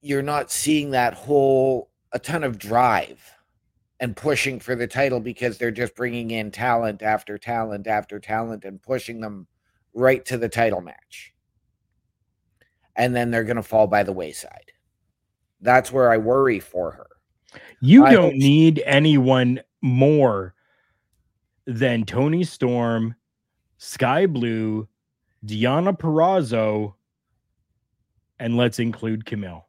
[0.00, 3.20] You're not seeing that whole a ton of drive
[4.00, 8.64] and pushing for the title because they're just bringing in talent after talent after talent
[8.64, 9.46] and pushing them
[9.94, 11.34] right to the title match.
[12.96, 14.72] And then they're going to fall by the wayside.
[15.60, 17.06] That's where I worry for her.
[17.80, 20.54] You I don't need anyone more
[21.66, 23.14] than Toni Storm,
[23.78, 24.88] Skye Blue,
[25.44, 26.94] Deonna Purrazzo,
[28.38, 29.62] and let's include Kamille.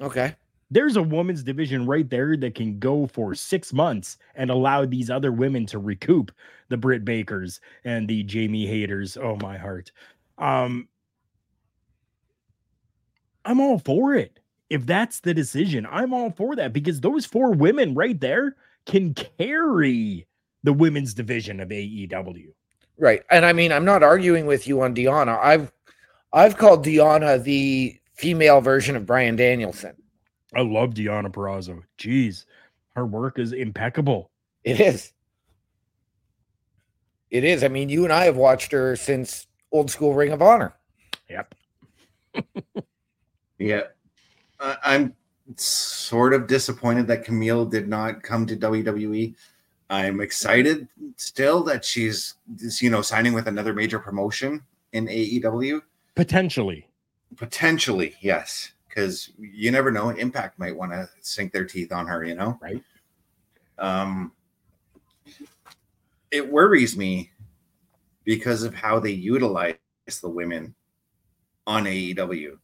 [0.00, 0.34] Okay.
[0.70, 5.08] There's a women's division right there that can go for six months and allow these
[5.08, 6.30] other women to recoup
[6.68, 9.16] the Britt Bakers and the Jamie Hayters.
[9.16, 9.90] Oh my heart.
[10.36, 10.88] Um
[13.48, 14.40] I'm all for it.
[14.68, 19.14] If that's the decision, I'm all for that because those four women right there can
[19.14, 20.26] carry
[20.64, 22.48] the women's division of AEW.
[22.98, 23.22] Right.
[23.30, 25.38] And I mean, I'm not arguing with you on Deonna.
[25.42, 25.72] I've
[26.30, 29.94] I've called Deonna the female version of Bryan Danielson.
[30.54, 31.84] I love Deonna Purrazzo.
[31.98, 32.44] Jeez,
[32.96, 34.30] her work is impeccable.
[34.62, 35.14] It is.
[37.30, 37.64] It is.
[37.64, 40.74] I mean, you and I have watched her since old school Ring of Honor.
[41.30, 41.54] Yep.
[43.58, 43.82] Yeah.
[44.60, 45.14] I I'm
[45.56, 49.34] sort of disappointed that Kamille did not come to WWE.
[49.90, 52.34] I'm excited still that she's
[52.80, 55.80] you know signing with another major promotion in AEW.
[56.14, 56.86] Potentially.
[57.36, 60.10] Potentially, yes, because you never know.
[60.10, 62.58] Impact might want to sink their teeth on her, you know.
[62.60, 62.82] Right.
[63.78, 64.32] Um,
[66.30, 67.30] it worries me
[68.24, 69.76] because of how they utilize
[70.20, 70.74] the women
[71.66, 72.58] on AEW.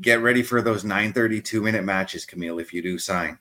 [0.00, 3.38] Get ready for those 932 minute matches, Kamille, if you do sign.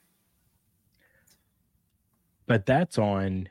[2.47, 3.47] but that's on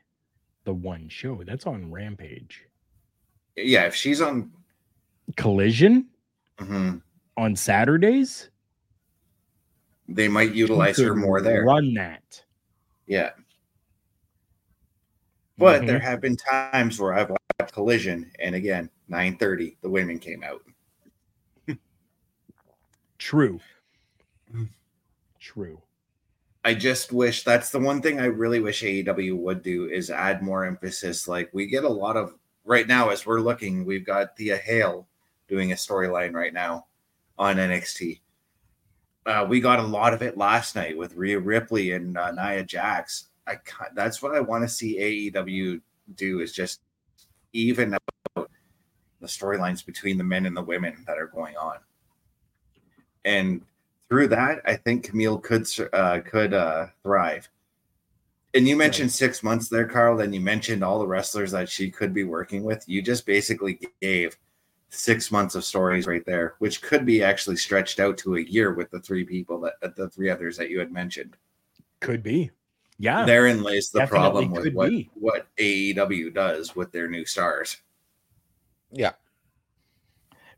[0.65, 1.43] the one show.
[1.43, 2.67] That's on Rampage.
[3.57, 4.53] Yeah, if she's on
[5.37, 6.09] Collision
[6.59, 7.01] mhm,
[7.39, 8.51] on Saturdays.
[10.07, 11.65] they might utilize her more there.
[11.65, 12.45] Run that.
[13.07, 13.31] Yeah.
[15.57, 15.87] But Mhm.
[15.87, 20.63] there have been times where I've watched Collision, and again, 9:30, the women came out.
[23.21, 23.61] True.
[25.39, 25.83] True.
[26.65, 30.43] I just wish that's the one thing I really wish AEW would do is add
[30.43, 31.29] more emphasis.
[31.29, 35.07] Like we get a lot of right now as we're looking, we've got Thea Hail
[35.49, 36.87] doing a storyline right now
[37.39, 38.21] on NXT.
[39.27, 42.65] Uh, we got a lot of it last night with Rhea Ripley and uh, Nia
[42.65, 43.29] Jax.
[43.47, 43.59] I
[43.95, 45.81] that's what I want to see AEW
[46.15, 46.81] do is just
[47.53, 48.51] even out
[49.21, 51.77] the storylines between the men and the women that are going on.
[53.25, 53.63] And
[54.09, 57.49] through that, I think Kamille could uh, could uh, thrive.
[58.53, 60.21] And you mentioned six months there, Karl.
[60.21, 62.85] And you mentioned all the wrestlers that she could be working with.
[62.89, 64.37] You just basically gave
[64.89, 68.75] six months of stories right there, which could be actually stretched out to a year
[68.75, 71.37] with the three people that uh, the three others that you had mentioned.
[72.01, 72.51] Could be.
[72.99, 73.25] Yeah.
[73.25, 75.11] Therein lays the definitely problem with what, be.
[75.15, 77.79] what AEW does with their new stars.
[78.93, 79.13] Yeah.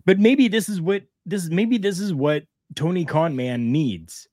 [0.04, 2.44] But maybe this is what this maybe this is what
[2.74, 4.28] Tony Khan man needs.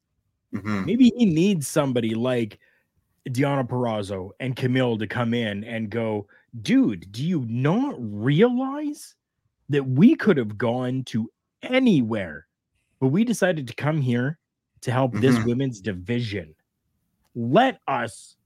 [0.54, 0.86] Mhm.
[0.86, 2.60] Maybe he needs somebody like
[3.28, 6.28] Deonna Purrazzo and Kamille to come in and go,
[6.62, 9.16] dude, do you not realize
[9.70, 11.30] that we could have gone to
[11.62, 12.48] anywhere,
[13.00, 14.40] but we decided to come here
[14.82, 15.46] to help this Mhm.
[15.46, 16.56] women's division.
[17.36, 18.38] Let us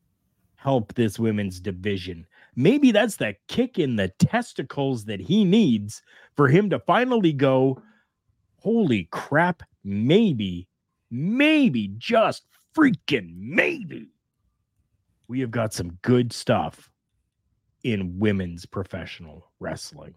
[0.55, 2.25] help this women's division.
[2.55, 6.01] Maybe that's the kick in the testicles that he needs
[6.35, 7.81] for him to finally go,
[8.57, 10.67] holy crap, maybe,
[11.11, 14.09] maybe, just freaking maybe,
[15.27, 16.89] we have got some good stuff
[17.84, 20.13] in women's professional wrestling.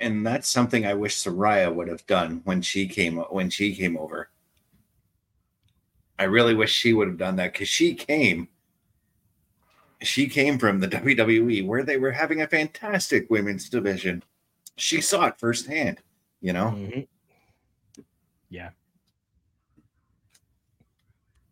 [0.00, 3.96] and that's something I wish Saraya would have done when she came when she came
[3.96, 4.28] over.
[6.18, 8.48] I really wish she would have done that because she came.
[10.02, 14.22] She came from the WWE where they were having a fantastic women's division.
[14.76, 16.00] She saw it firsthand,
[16.40, 16.66] you know.
[16.76, 17.08] Mhm.
[18.50, 18.70] Yeah.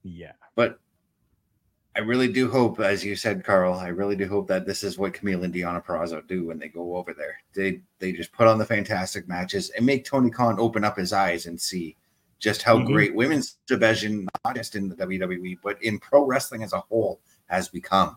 [0.03, 0.32] Yeah.
[0.55, 0.78] But
[1.94, 4.96] I really do hope, as you said, Karl, I really do hope that this is
[4.98, 7.36] what Kamille and Deonna Purrazzo do when they go over there.
[7.55, 11.12] They they just put on the fantastic matches and make Tony Khan open up his
[11.12, 11.96] eyes and see
[12.38, 12.86] just how Mhm.
[12.86, 17.20] great women's division, not just in the WWE, but in pro wrestling as a whole,
[17.46, 18.16] has become.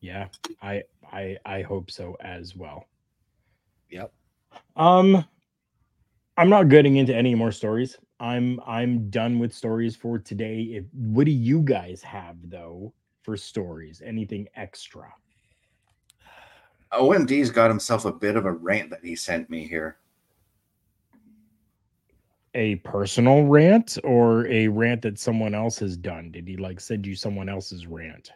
[0.00, 0.28] Yeah.
[0.62, 2.86] I I I hope so as well.
[3.90, 4.12] Yep.
[4.76, 5.24] Um
[6.40, 7.98] I'm not getting into any more stories.
[8.18, 10.62] I'm I'm done with stories for today.
[10.72, 14.00] If what do you guys have though for stories?
[14.02, 15.12] Anything extra?
[16.94, 19.98] OMD's got himself a bit of a rant that he sent me here.
[22.54, 26.30] A personal rant or a rant that someone else has done?
[26.30, 28.32] Did he like send you someone else's rant?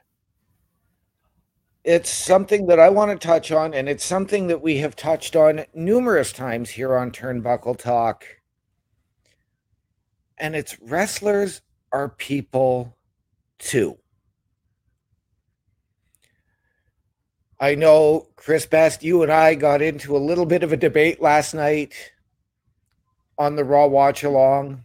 [1.85, 5.37] It's something that I want to touch on, and it's something that we have touched
[5.37, 8.25] on numerous times here on Turnbuckle Talk.
[10.39, 11.61] And it's wrestlers
[11.93, 12.97] are people
[13.59, 13.99] too.
[17.61, 21.21] I know, Chris Best, you and I got into a little bit of a debate
[21.21, 21.95] last night
[23.39, 24.85] on the Raw Watch Along,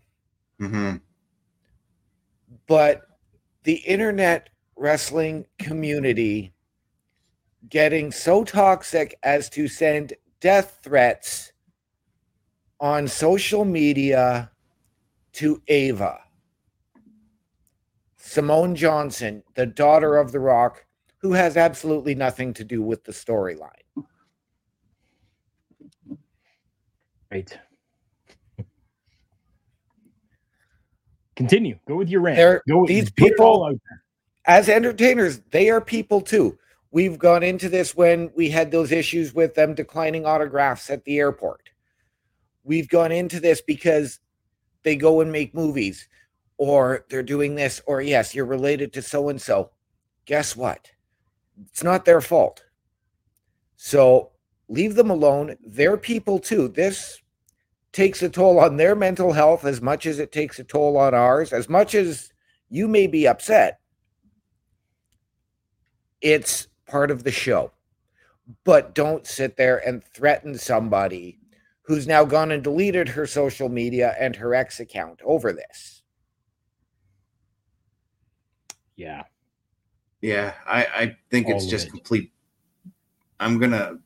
[0.61, 0.97] Mm-hmm.
[2.67, 3.01] but
[3.63, 6.53] the internet wrestling community
[7.67, 11.51] getting so toxic as to send death threats
[12.79, 14.49] on social media
[15.33, 16.19] to Ava.
[18.15, 20.85] Simone Johnson, the daughter of The Rock,
[21.17, 23.69] who has absolutely nothing to do with the storyline.
[27.31, 27.57] Right.
[31.35, 31.77] Continue.
[31.87, 32.61] Go with your rant.
[32.87, 33.79] These put it all people-
[34.45, 36.57] as entertainers, they are people too.
[36.91, 41.19] We've gone into this when we had those issues with them declining autographs at the
[41.19, 41.69] airport.
[42.63, 44.19] We've gone into this because
[44.83, 46.07] they go and make movies,
[46.57, 49.71] or they're doing this, or yes, you're related to so and so.
[50.25, 50.89] Guess what?
[51.67, 52.63] It's not their fault.
[53.75, 54.31] So
[54.67, 55.55] leave them alone.
[55.65, 56.69] They're people too.
[56.69, 57.21] This
[57.91, 61.13] takes a toll on their mental health as much as it takes a toll on
[61.13, 62.31] ours, as much as
[62.69, 63.79] you may be upset
[66.21, 67.71] it's part of the show.
[68.63, 71.39] But don't sit there and threaten somebody
[71.83, 76.01] who's now gone and deleted her social media and her ex account over this.
[78.95, 79.23] Yeah.
[80.21, 81.91] Yeah, I, I think it's All of just it.
[81.91, 82.31] complete.
[83.39, 83.99] I'm gonna.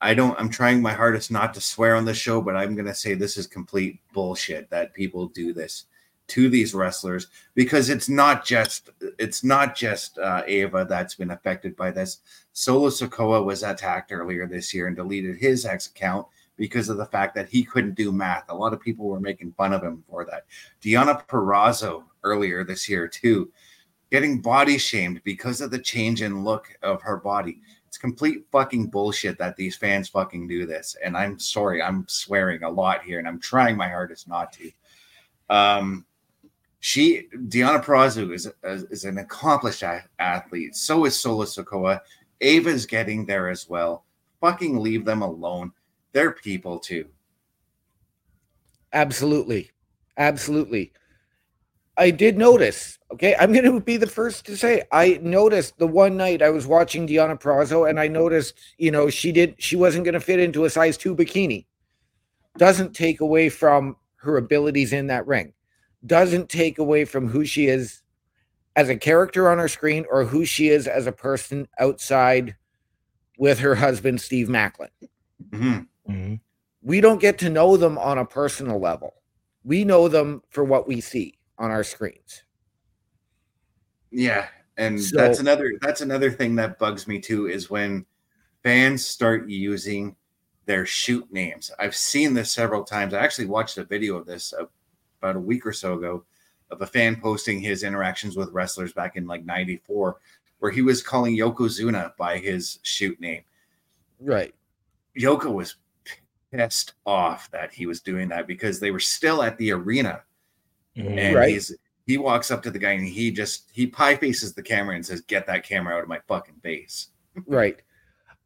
[0.00, 0.38] I don't.
[0.40, 3.36] I'm trying my hardest not to swear on this show, but I'm gonna say this
[3.36, 5.84] is complete bullshit that people do this
[6.28, 11.74] to these wrestlers because it's not just it's not just uh, Ava that's been affected
[11.76, 12.18] by this.
[12.52, 16.26] Solo Sikoa was attacked earlier this year and deleted his ex account
[16.56, 18.44] because of the fact that he couldn't do math.
[18.48, 20.44] A lot of people were making fun of him for that.
[20.82, 23.50] Deonna Purrazzo earlier this year too
[24.10, 27.60] getting body shamed because of the change in look of her body.
[27.86, 30.96] It's complete fucking bullshit that these fans fucking do this.
[31.02, 34.70] And I'm sorry, I'm swearing a lot here and I'm trying my hardest not to.
[35.50, 36.04] Um,
[36.80, 39.82] she, Deonna Purrazzo, is, is an accomplished
[40.18, 40.76] athlete.
[40.76, 42.00] So is Solo Sikoa.
[42.40, 44.04] Ava's getting there as well.
[44.40, 45.72] Fucking leave them alone.
[46.12, 47.06] They're people too.
[48.92, 49.70] Absolutely.
[50.16, 50.92] Absolutely.
[51.96, 52.98] I did notice.
[53.12, 53.34] Okay.
[53.34, 56.66] I'm going to be the first to say I noticed the one night I was
[56.66, 60.38] watching Deonna Purrazzo and I noticed, you know, she did, she wasn't going to fit
[60.38, 61.66] into a size two bikini.
[62.56, 65.52] Doesn't take away from her abilities in that ring,
[66.06, 68.02] doesn't take away from who she is
[68.76, 72.54] as a character on her screen or who she is as a person outside
[73.38, 74.88] with her husband, Steve Maclin
[75.50, 75.86] Mhm.
[76.08, 76.40] Mhm.
[76.82, 79.14] we don't get to know them on a personal level.
[79.64, 82.42] We know them for what we see on our screens.
[84.10, 88.06] Yeah, and So- that's another that's another thing that bugs me too is when
[88.62, 90.16] fans start using
[90.66, 91.70] their shoot names.
[91.78, 93.14] I've seen this several times.
[93.14, 94.66] I actually watched a video of this uh,
[95.20, 96.24] about a week or so ago
[96.70, 100.16] of a fan posting his interactions with wrestlers back in like 94
[100.58, 103.42] where he was calling Yokozuna by his shoot name.
[104.20, 104.54] Right.
[105.18, 105.76] Yoko was
[106.52, 110.22] pissed off that he was doing that because they were still at the arena
[110.96, 111.18] Mhm.
[111.18, 111.50] and Right.
[111.50, 111.74] he's
[112.06, 115.04] he walks up to the guy and he just he pie faces the camera and
[115.04, 117.08] says, "Get that camera out of my fucking face."
[117.46, 117.80] Right.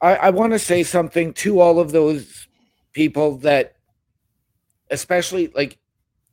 [0.00, 2.48] I, I want to say something to all of those
[2.92, 3.76] people that,
[4.90, 5.78] especially like,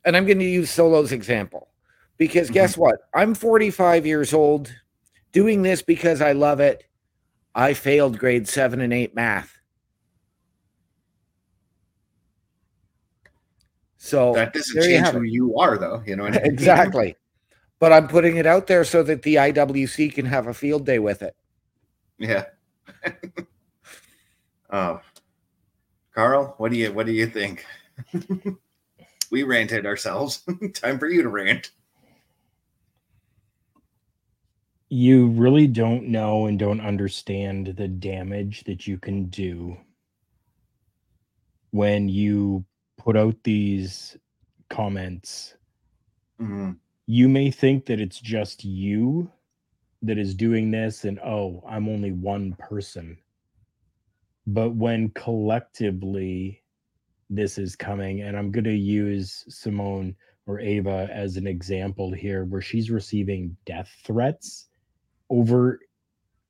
[0.10, 1.70] and I'm going to use Solo's example
[2.18, 2.82] because guess mm-hmm.
[2.82, 3.02] what?
[3.14, 4.74] I'm 45 years old
[5.32, 6.84] doing this because I love it.
[7.54, 9.56] I failed grade seven and eight math.
[13.98, 16.02] So That doesn't you change have who you are, though.
[16.08, 16.54] You know what I mean?
[16.54, 17.16] exactly.
[17.78, 20.98] But I'm putting it out there so that the IWC can have a field day
[20.98, 21.36] with it.
[22.18, 22.46] Yeah.
[24.72, 25.02] oh,
[26.16, 27.64] Karl, what do you what do you think?
[29.32, 30.44] we ranted ourselves.
[30.74, 31.72] Time for you to rant.
[34.90, 39.78] you really don't know and don't understand the damage that you can do
[41.72, 42.66] when you
[42.98, 44.18] put out these
[44.70, 45.56] comments.
[46.40, 46.80] Mhm.
[47.06, 49.32] You may think that it's just you
[50.02, 53.18] that is doing this, and oh, I'm only one person.
[54.48, 56.64] But when collectively
[57.30, 60.16] this is coming, and I'm going to use Simone
[60.48, 64.68] or Ava as an example here, where she's receiving death threats
[65.30, 65.80] over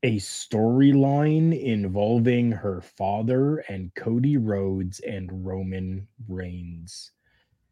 [0.04, 7.12] a storyline involving her father and Cody Rhodes and Roman Reigns,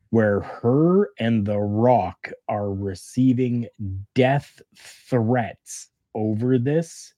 [0.09, 3.67] where her and The Rock are receiving
[4.13, 7.13] death threats over this.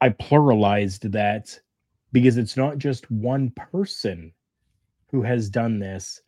[0.00, 1.60] I pluralized that
[2.12, 4.32] because it's not just one person
[5.10, 6.20] who has done this,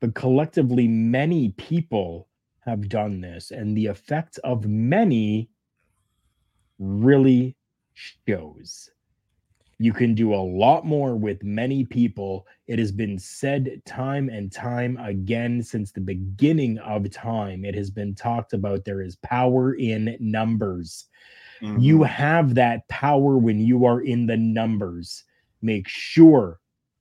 [0.00, 2.28] but collectively many people
[2.60, 5.48] have done this, and the effect of many
[6.78, 7.56] really
[7.94, 8.90] shows.
[9.78, 12.46] You can do a lot more with many people.
[12.68, 17.64] It has been said time and time again since the beginning of time.
[17.64, 21.06] It has been talked about there is power in numbers.
[21.62, 22.02] You mm-hmm.
[22.04, 25.24] have that power when you are in the numbers.
[25.62, 26.58] Make sure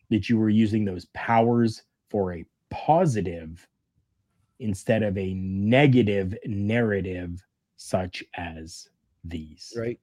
[0.09, 3.67] that you are using those powers for a positive
[4.59, 7.43] instead of a negative narrative
[7.75, 8.87] such as
[9.23, 9.73] these.
[9.75, 9.99] right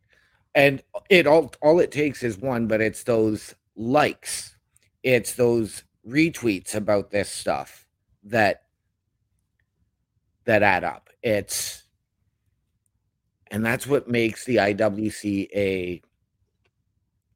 [0.54, 4.56] and it all all it takes is one but it's those likes
[5.02, 7.86] it's those retweets about this stuff
[8.24, 8.62] that
[10.44, 11.84] that add up it's
[13.50, 16.02] and that's what makes the IWC a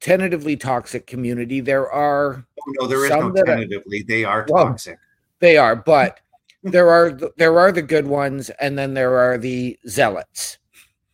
[0.01, 4.03] tentatively toxic community there are Oh, no, there is some no that are- tentatively.
[4.03, 4.99] They are Well, toxic.
[5.41, 6.21] they are but
[6.65, 10.59] there are there are the good ones and then there are the zealots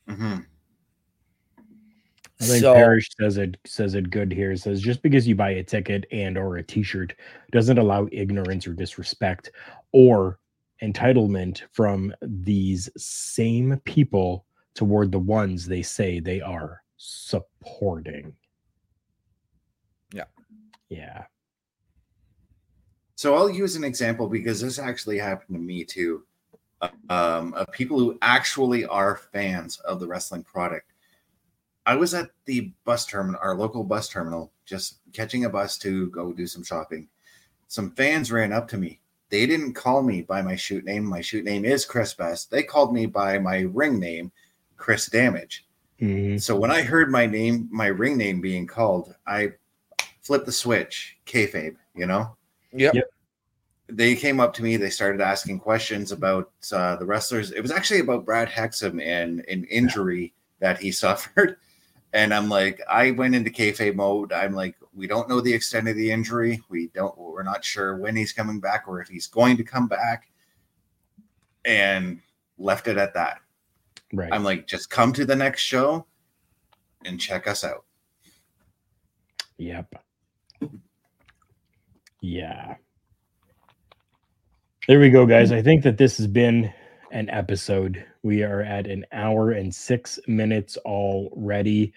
[0.09, 0.45] Mhm.
[2.41, 4.53] I think so Parrish says it says it good here.
[4.53, 7.15] It says just because you buy a ticket and or a t-shirt
[7.51, 9.51] doesn't allow ignorance or disrespect
[9.93, 10.39] or
[10.81, 14.45] entitlement from these same people
[14.79, 18.33] toward the ones they say they are supporting.
[20.13, 20.27] Yeah.
[20.89, 21.25] Yeah.
[23.17, 26.23] So I'll use an example because this actually happened to me too.
[27.11, 30.93] Um, of people who actually are fans of the wrestling product.
[31.85, 36.09] I was at the bus terminal, our local bus terminal, just catching a bus to
[36.11, 37.09] go do some shopping.
[37.67, 39.01] Some fans ran up to me.
[39.29, 41.05] They didn't call me by my shoot name.
[41.05, 42.53] My shoot name is Chris Best.
[42.53, 44.31] They called me by my ring name,
[44.79, 45.67] Chris Damage.
[46.01, 46.41] Mhm.
[46.41, 49.53] So when I heard my name, my ring name being called, I
[50.23, 52.37] flipped the switch, kayfabe, you know?
[52.73, 52.95] Yep.
[52.95, 53.11] Yep.
[53.89, 54.77] They came up to me.
[54.77, 57.51] They started asking questions about uh, the wrestlers.
[57.53, 61.57] It was actually about Brad Hexam and an injury that he suffered.
[62.13, 64.33] And I'm like, I went into kayfabe mode.
[64.33, 66.63] I'm like, we don't know the extent of the injury.
[66.69, 67.17] We don't.
[67.19, 70.31] We're not sure when he's coming back or if he's going to come back.
[71.65, 72.21] And
[72.59, 73.41] left it at that.
[74.13, 74.33] Right.
[74.33, 76.07] I'm like, just come to the next show
[77.05, 77.85] and check us out.
[79.59, 79.95] Yep.
[82.21, 82.77] Yeah.
[84.87, 85.53] There we go, guys.
[85.53, 86.73] I think that this has been
[87.11, 88.05] an episode.
[88.23, 91.93] We are at an hour and six minutes already.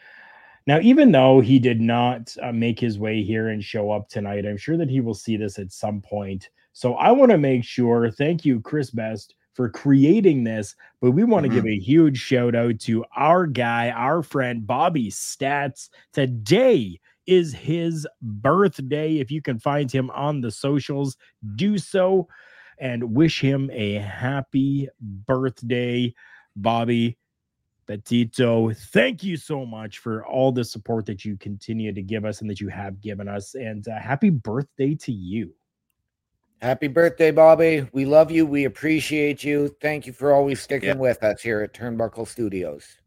[0.68, 4.46] Now, even though he did not uh, make his way here and show up tonight,
[4.46, 6.50] I'm sure that he will see this at some point.
[6.74, 10.76] So I want to make sure, thank you, Chris Best, for creating this.
[11.02, 15.10] But we want to give a huge shout out to our guy, our friend, Bobby
[15.10, 15.90] Stats.
[16.14, 19.18] Today is his birthday.
[19.18, 21.18] If you can find him on the socials,
[21.56, 22.28] do so
[22.80, 26.14] and wish him a happy birthday,
[26.56, 27.18] Bobby.
[27.88, 32.42] Petito, thank you so much for all the support that you continue to give us
[32.42, 33.54] and that you have given us.
[33.54, 35.54] And uh, happy birthday to you.
[36.62, 37.88] Happy birthday, Bobby.
[37.92, 38.46] We love you.
[38.46, 39.76] We appreciate you.
[39.82, 40.96] Thank you for always sticking Yeah.
[40.96, 43.00] with us here at Turnbuckle Studios.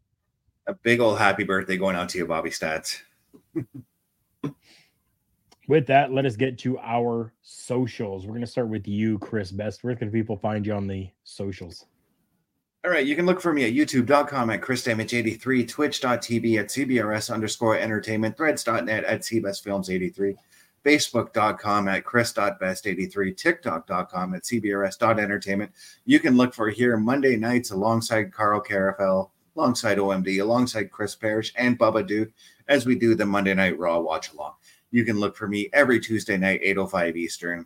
[0.67, 3.01] A big old happy birthday going out to you, Bobby Stats.
[5.67, 8.25] With that, let us get to our socials.
[8.27, 9.83] We're going to start with you, Chris Best.
[9.83, 11.87] Where can people find you on the socials?
[12.83, 17.79] All right, you can look for me at youtube.com at chrisdamage83, twitch.tv at cbrs underscore
[17.79, 20.35] entertainment, threads.net at cbestfilms83,
[20.85, 25.71] facebook.com at chris.best83, tiktok.com at cbrs.entertainment.
[26.05, 31.51] You can look for here Monday nights alongside Karl Karufel, alongside OMD, alongside Chris Parrish
[31.57, 32.29] and Bubba Duke
[32.67, 34.53] as we do the Monday Night Raw watch along.
[34.91, 37.65] You can look for me every Tuesday night, 8.05 Eastern,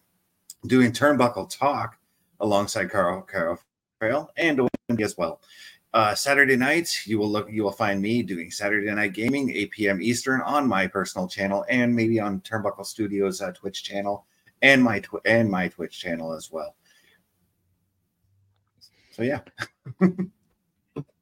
[0.65, 1.97] doing Turnbuckle Talk
[2.39, 5.41] alongside Karl Karufel and OMD as well.
[5.93, 9.71] Uh, Saturday nights, you will look, you will find me doing Saturday Night Gaming, 8
[9.71, 10.01] p.m.
[10.01, 14.25] Eastern on my personal channel, and maybe on Turnbuckle Studios uh, Twitch channel,
[14.61, 16.75] and my tw- and my Twitch channel as well.
[19.11, 19.39] So yeah,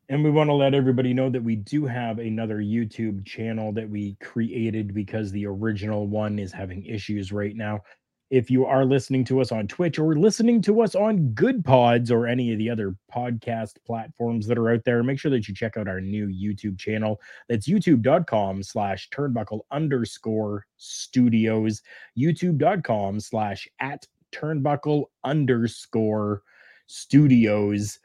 [0.10, 3.90] And we want to let everybody know that we do have another YouTube channel that
[3.90, 7.82] we created because the original one is having issues right now.
[8.30, 12.12] If you are listening to us on Twitch or listening to us on Good Pods
[12.12, 15.54] or any of the other podcast platforms that are out there, make sure that you
[15.54, 17.22] check out our new YouTube channel.
[17.48, 21.82] That's youtube.com slash turnbuckle underscore studios,
[22.18, 26.44] youtube.com slash at turnbuckle underscore
[26.88, 28.00] studios.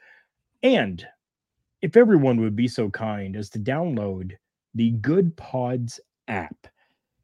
[0.61, 1.05] And
[1.81, 4.37] if everyone would be so kind as to download
[4.73, 5.99] the Good Pods
[6.29, 6.67] app.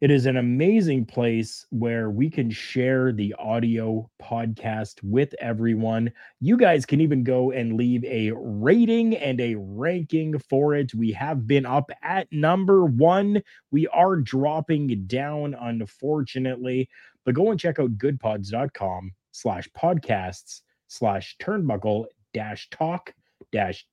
[0.02, 6.14] It is an amazing place where we can share the audio podcast with everyone.
[6.40, 10.94] You guys can even go and leave a rating and a ranking for it.
[10.96, 13.44] We have been up at number one.
[13.72, 16.88] We are dropping down, unfortunately,
[17.26, 23.14] but go and check out goodpods.com slash podcasts slash turnbuckle dash talk
[23.52, 23.86] dash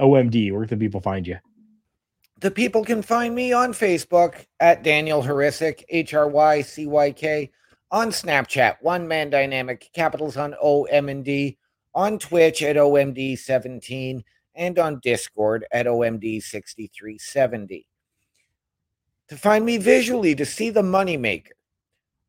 [0.00, 1.38] OMD, where can people find you?
[2.40, 7.10] The people can find me on Facebook at Daniel Hrycyk, H R Y C Y
[7.10, 7.50] K,
[7.90, 11.58] on Snapchat, One Man Dynamic, capitals on O M and D,
[11.96, 14.22] on Twitch at OMD17,
[14.54, 17.87] and on Discord at OMD6370.
[19.28, 21.50] To find me visually, to see the moneymaker,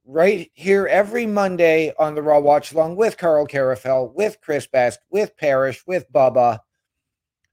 [0.06, 5.00] right here every Monday on the Raw Watch Along with Karl Karufel, with Chris Best,
[5.10, 6.60] with Parrish, with Bubba,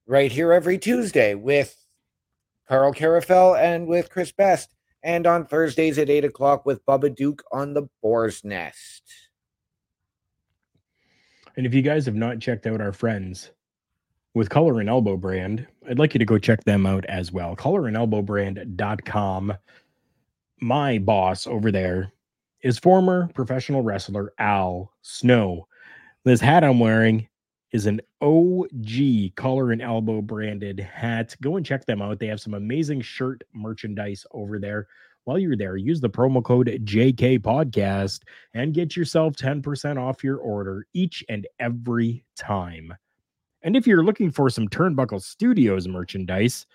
[0.06, 1.77] right here every Tuesday with
[2.68, 7.44] Karl Karufel and with Chris Best, and on Thursdays at 8 o'clock with Bubba Duke
[7.52, 9.02] on the Boar's Nest.
[11.56, 13.51] And if you guys have not checked out our friends
[14.35, 17.57] with Collar and Elbow brand, I'd like you to go check them out as well.
[17.57, 19.55] Collarandelbowbrand.com.
[20.61, 22.13] My boss over there
[22.63, 25.69] is former professional wrestler Al Snow.
[26.25, 27.29] This hat I'm wearing
[27.73, 31.37] is an OG collar and elbow branded hat.
[31.41, 32.19] Go and check them out.
[32.19, 34.89] They have some amazing shirt merchandise over there.
[35.25, 38.21] While you're there, use the promo code JK Podcast
[38.55, 42.95] and get yourself 10% off your order each and every time.
[43.67, 46.67] And if you're looking for some Turnbuckle Studios merchandise,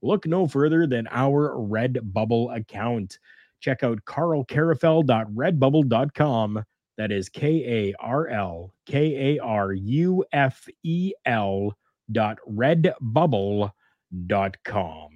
[0.00, 3.18] look no further than our Redbubble account.
[3.60, 6.64] Check out karlkarufel.redbubble.com.
[6.96, 11.76] That is K A R L K A R U F E L
[12.10, 15.10] dot redbubble.com.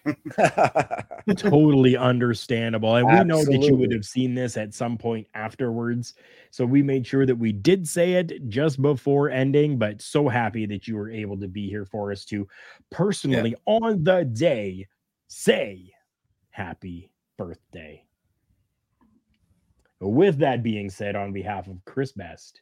[1.36, 2.94] totally understandable.
[2.94, 6.14] And we know that you would have seen this at some point afterwards.
[6.50, 10.64] So we made sure that we did say it just before ending, but so happy
[10.66, 12.46] that you were able to be here for us to
[12.90, 14.86] personally on the day
[15.26, 15.92] say
[16.50, 18.04] happy birthday.
[20.00, 22.60] With that being said, on behalf of Chris Best,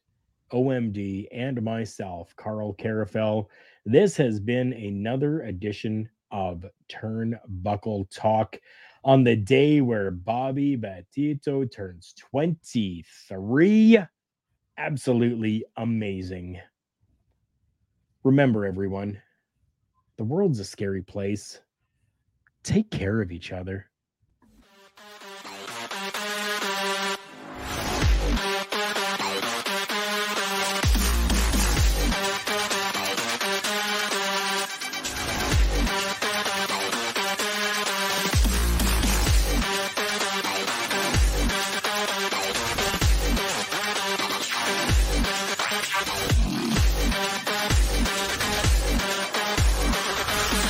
[0.55, 3.47] OMD, and myself, Karl Karufel,
[3.85, 8.57] this has been another edition of Turnbuckle Talk
[9.05, 13.99] on the day where Bobby Batito turns 23.
[14.79, 16.61] Absolutely amazing.
[18.23, 19.21] Remember, everyone,
[20.17, 21.61] the world's a scary place.
[22.63, 23.91] Take care of each other.